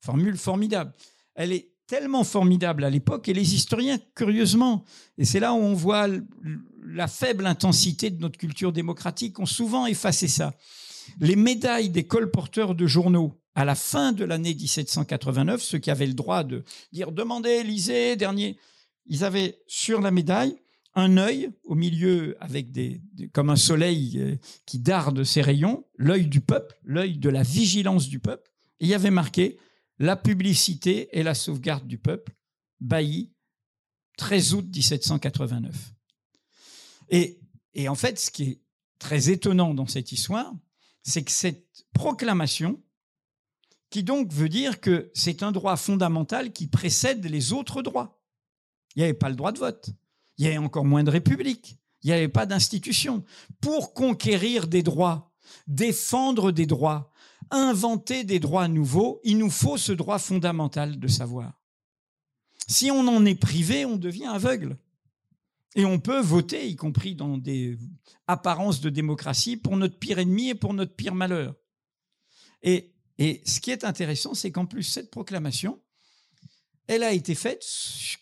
[0.02, 0.94] Formule formidable.
[1.36, 4.84] Elle est tellement formidable à l'époque et les historiens, curieusement,
[5.18, 6.08] et c'est là où on voit
[6.86, 10.54] la faible intensité de notre culture démocratique, ont souvent effacé ça.
[11.20, 16.08] Les médailles des colporteurs de journaux à la fin de l'année 1789, ceux qui avaient
[16.08, 18.58] le droit de dire demandez, lisez, dernier,
[19.06, 20.58] ils avaient sur la médaille
[20.98, 24.36] un œil au milieu avec des, comme un soleil euh,
[24.66, 28.52] qui darde ses rayons, l'œil du peuple, l'œil de la vigilance du peuple.
[28.80, 29.60] Il y avait marqué
[30.00, 32.36] la publicité et la sauvegarde du peuple,
[32.80, 33.32] Bailly,
[34.18, 35.94] 13 août 1789.
[37.10, 37.40] Et,
[37.76, 38.62] et en fait, ce qui est
[38.98, 40.52] très étonnant dans cette histoire,
[41.04, 42.82] c'est que cette proclamation,
[43.92, 48.20] qui donc veut dire que c'est un droit fondamental qui précède les autres droits.
[48.96, 49.92] Il n'y avait pas le droit de vote,
[50.38, 53.24] il y avait encore moins de république, il n'y avait pas d'institution.
[53.60, 55.34] Pour conquérir des droits,
[55.68, 57.12] défendre des droits,
[57.50, 61.54] inventer des droits nouveaux, il nous faut ce droit fondamental de savoir.
[62.68, 64.78] Si on en est privé, on devient aveugle.
[65.76, 67.78] Et on peut voter, y compris dans des
[68.26, 71.56] apparences de démocratie, pour notre pire ennemi et pour notre pire malheur.
[72.64, 72.94] Et
[73.46, 75.80] ce qui est intéressant, c'est qu'en plus, cette proclamation,
[76.88, 77.66] elle a été faite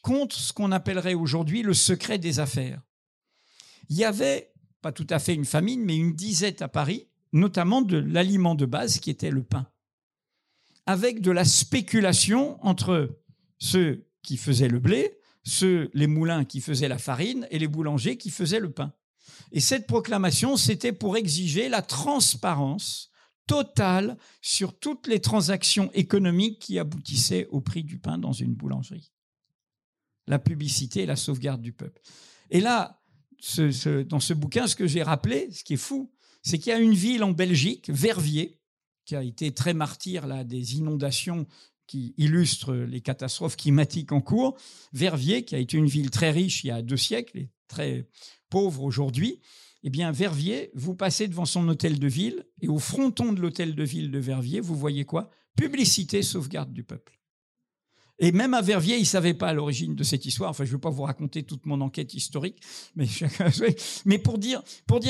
[0.01, 2.82] contre ce qu'on appellerait aujourd'hui le secret des affaires.
[3.89, 4.51] Il y avait,
[4.82, 8.66] pas tout à fait une famine, mais une disette à Paris, notamment de l'aliment de
[8.66, 9.68] base qui était le pain,
[10.86, 13.20] avec de la spéculation entre
[13.59, 18.18] ceux qui faisaient le blé, ceux, les moulins qui faisaient la farine et les boulangers
[18.18, 18.93] qui faisaient le pain.
[19.51, 23.11] Et cette proclamation, c'était pour exiger la transparence
[23.48, 29.12] totale sur toutes les transactions économiques qui aboutissaient au prix du pain dans une boulangerie.
[30.28, 32.02] La publicité et la sauvegarde du peuple.
[32.50, 33.02] Et là,
[34.08, 36.80] dans ce bouquin, ce que j'ai rappelé, ce qui est fou, c'est qu'il y a
[36.80, 38.60] une ville en Belgique, Verviers,
[39.06, 41.46] qui a été très martyr là, des inondations
[41.88, 44.58] qui illustrent les catastrophes climatiques en cours.
[44.93, 48.08] Verviers, qui a été une ville très riche il y a deux siècles et très
[48.50, 49.39] pauvre aujourd'hui.
[49.88, 53.76] Eh bien, Verviers, vous passez devant son hôtel de ville et au fronton de l'hôtel
[53.76, 55.30] de ville de Verviers, vous voyez quoi?
[55.56, 57.20] Publicité sauvegarde du peuple.
[58.18, 60.50] Et même à Verviers, ils ne savaient pas à l'origine de cette histoire.
[60.50, 62.64] Enfin, je ne vais pas vous raconter toute mon enquête historique,
[62.96, 64.64] mais, pour, dire,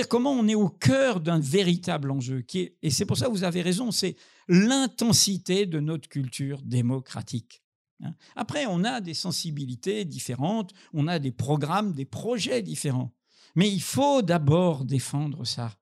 [0.10, 2.44] comment on est au cœur d'un véritable enjeu.
[2.82, 4.18] Et c'est pour ça que vous avez raison, c'est
[4.50, 7.64] l'intensité de notre culture démocratique.
[8.04, 8.14] hein.
[8.36, 13.14] Après, on a des sensibilités différentes, on a des programmes, des projets différents.
[13.56, 15.78] Mais il faut d'abord défendre ça.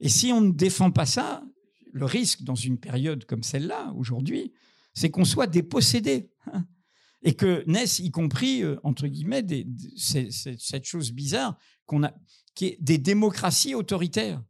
[0.00, 1.42] Et si on ne défend pas ça,
[1.92, 4.52] le risque dans une période comme celle-là, aujourd'hui,
[4.94, 6.30] c'est qu'on soit dépossédé.
[6.52, 6.66] hein.
[7.22, 9.44] Et que naissent, y compris, euh, entre guillemets,
[9.96, 12.14] cette chose bizarre qu'on a,
[12.54, 14.42] qui est des démocraties autoritaires.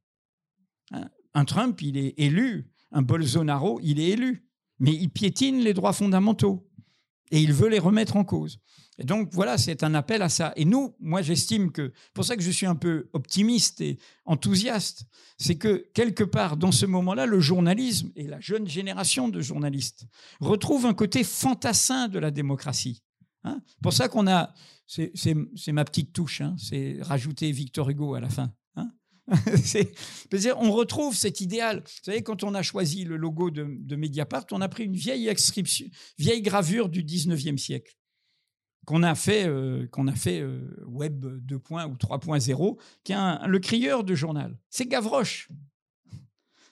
[0.90, 1.08] hein.
[1.34, 2.70] Un Trump, il est élu.
[2.92, 4.48] Un Bolsonaro, il est élu.
[4.78, 6.68] Mais il piétine les droits fondamentaux.
[7.30, 8.60] Et il veut les remettre en cause.
[8.98, 10.52] Et donc voilà, c'est un appel à ça.
[10.56, 15.06] Et nous, moi j'estime que, pour ça que je suis un peu optimiste et enthousiaste,
[15.38, 20.06] c'est que quelque part dans ce moment-là, le journalisme et la jeune génération de journalistes
[20.40, 23.02] retrouvent un côté fantassin de la démocratie.
[23.44, 24.54] Hein pour ça qu'on a,
[24.86, 28.52] c'est ma petite touche, hein, c'est rajouter Victor Hugo à la fin.
[28.76, 28.90] Hein
[30.58, 31.80] on retrouve cet idéal.
[31.80, 35.30] Vous savez, quand on a choisi le logo de, Mediapart, on a pris une vieille
[36.18, 37.94] vieille gravure du 19e siècle
[38.86, 41.56] qu'on a fait, euh, a fait euh, Web 2.
[41.56, 44.56] ou 3.0, qui est le crieur de journal.
[44.70, 45.48] C'est Gavroche.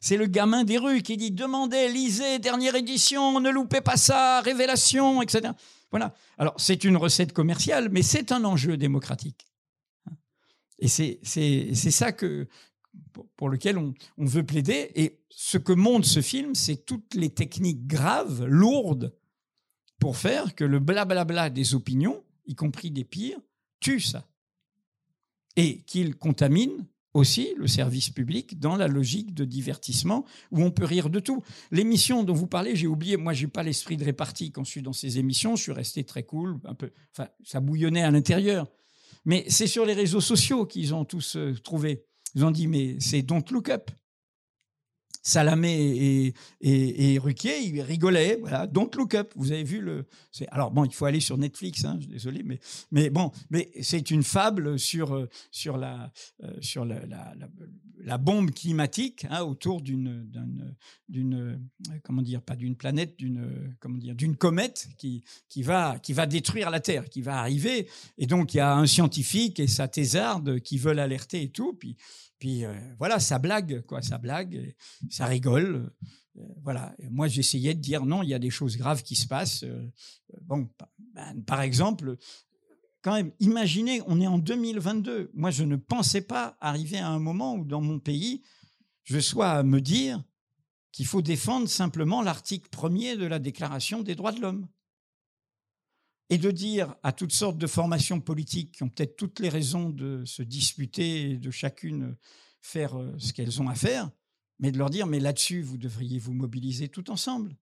[0.00, 4.42] C'est le gamin des rues qui dit Demandez, lisez, dernière édition, ne loupez pas ça,
[4.42, 5.52] révélation, etc.
[5.90, 6.14] Voilà.
[6.38, 9.46] Alors, c'est une recette commerciale, mais c'est un enjeu démocratique.
[10.78, 12.46] Et c'est ça que,
[13.36, 14.92] pour lequel on, on veut plaider.
[14.94, 19.14] Et ce que montre ce film, c'est toutes les techniques graves, lourdes,
[19.98, 23.38] pour faire que le blablabla des opinions, y compris des pires,
[23.80, 24.26] tue ça.
[25.56, 30.84] Et qu'il contamine aussi le service public dans la logique de divertissement où on peut
[30.84, 31.42] rire de tout.
[31.70, 34.82] L'émission dont vous parlez, j'ai oublié, moi j'ai pas l'esprit de répartie quand je suis
[34.82, 36.90] dans ces émissions, je suis resté très cool, un peu,
[37.44, 38.66] ça bouillonnait à l'intérieur.
[39.24, 42.04] Mais c'est sur les réseaux sociaux qu'ils ont tous euh, trouvé.
[42.34, 43.90] Ils ont dit mais c'est Don't Look Up.
[45.26, 48.36] Salamé et, et, Ruquier, ils rigolaient.
[48.40, 49.32] Voilà, Don't Look Up.
[49.36, 50.04] Vous avez vu le.
[50.48, 51.86] Alors bon, il faut aller sur Netflix.
[51.86, 52.60] Hein, désolé, mais
[52.92, 56.12] mais bon, mais c'est une fable sur euh, sur la
[56.42, 57.00] euh, sur la,
[58.04, 60.30] la, bombe climatique hein, autour d'une
[61.08, 65.98] d'une euh, comment dire pas d'une planète d'une comment dire d'une comète qui qui va
[66.00, 67.88] qui va détruire la Terre, qui va arriver.
[68.18, 71.72] Et donc il y a un scientifique et sa thésarde qui veulent alerter et tout.
[71.72, 71.96] Puis
[72.44, 74.76] puis euh, voilà, ça blague, quoi, ça blague,
[75.08, 75.90] ça rigole.
[76.36, 76.94] Euh, voilà.
[77.10, 79.62] moi, j'essayais de dire non, il y a des choses graves qui se passent.
[79.62, 79.90] Euh,
[80.42, 80.68] ben,
[81.46, 82.18] par exemple,
[83.00, 85.30] quand même, imaginez, on est en 2022.
[85.32, 88.42] Moi, je ne pensais pas arriver à un moment où, dans mon pays,
[89.04, 90.22] je sois à me dire
[90.92, 94.68] qu'il faut défendre simplement l'article premier de la Déclaration des droits de l'homme
[96.30, 99.90] et de dire à toutes sortes de formations politiques qui ont peut-être toutes les raisons
[99.90, 102.16] de se disputer et de chacune
[102.60, 104.10] faire euh, ce qu'elles ont à faire,
[104.58, 107.54] mais de leur dire, mais là-dessus, vous devriez vous mobiliser tout ensemble.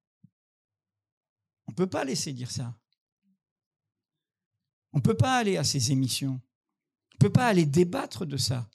[1.67, 2.79] On ne peut pas laisser dire ça.
[4.93, 6.41] On ne peut pas aller à ces émissions.
[7.15, 8.69] On ne peut pas aller débattre de ça.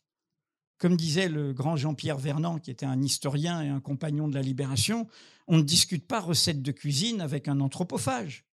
[0.79, 4.41] Comme disait le grand Jean-Pierre Vernant, qui était un historien et un compagnon de la
[4.41, 5.07] Libération,
[5.47, 8.46] on ne discute pas recettes de cuisine avec un anthropophage.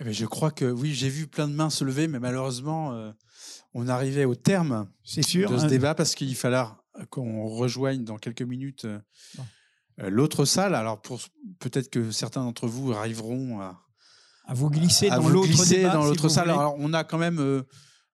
[0.00, 2.92] Eh ben, je crois que oui, j'ai vu plein de mains se lever, mais malheureusement,
[2.92, 3.12] euh,
[3.74, 5.68] on arrivait au terme sûr, de ce hein.
[5.68, 6.64] débat parce qu'il fallait
[7.10, 8.98] qu'on rejoigne dans quelques minutes euh,
[10.00, 10.74] euh, l'autre salle.
[10.74, 11.00] Alors
[11.60, 13.80] peut-être que certains d'entre vous arriveront à,
[14.46, 16.50] à vous glisser à dans l'autre si salle.
[16.50, 17.64] Alors on a quand même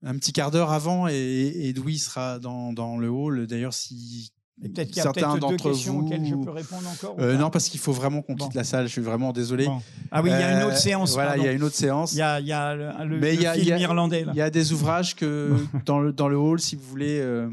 [0.02, 3.46] un petit quart d'heure avant et, et Edoui sera dans, dans le hall.
[3.46, 4.32] D'ailleurs, si
[4.68, 7.16] peut-être qu'il y a certains d'entre vous auxquelles je peux répondre encore.
[7.18, 8.86] Euh, non, parce qu'il faut vraiment qu'on quitte la salle.
[8.86, 9.66] Je suis vraiment désolé.
[9.66, 9.80] Bon.
[10.10, 11.76] Ah oui, il y a une autre Euh, séance, Voilà, il y a une autre
[11.76, 12.12] séance.
[12.12, 13.68] Il y a, il y a le, le- Mais le il y a, film il
[13.68, 14.24] y a- irlandais.
[14.24, 14.32] Là.
[14.34, 15.52] il y a des ouvrages que
[15.86, 17.48] dans le dans le hall, si vous voulez, euh,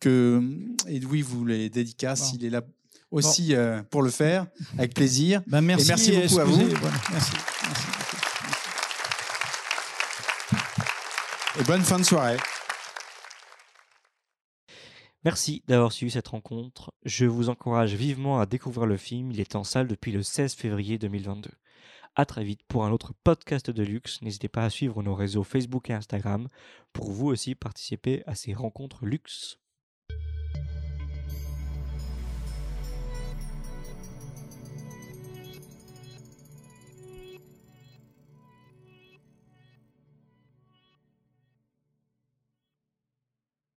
[0.00, 0.42] que
[0.88, 2.32] Edoui vous les dédicace.
[2.34, 2.62] Il est là
[3.10, 3.54] aussi
[3.90, 4.46] pour le faire,
[4.78, 5.40] avec plaisir.
[5.46, 6.58] Ben, merci, Et merci beaucoup à vous.
[7.12, 7.32] Merci.
[11.60, 12.36] Et bonne fin de soirée.
[15.24, 16.92] Merci d'avoir suivi cette rencontre.
[17.06, 19.30] Je vous encourage vivement à découvrir le film.
[19.30, 21.48] Il est en salle depuis le 16 février 2022.
[22.14, 24.20] À très vite pour un autre podcast de luxe.
[24.20, 26.48] N'hésitez pas à suivre nos réseaux Facebook et Instagram
[26.92, 29.58] pour vous aussi participer à ces rencontres luxe.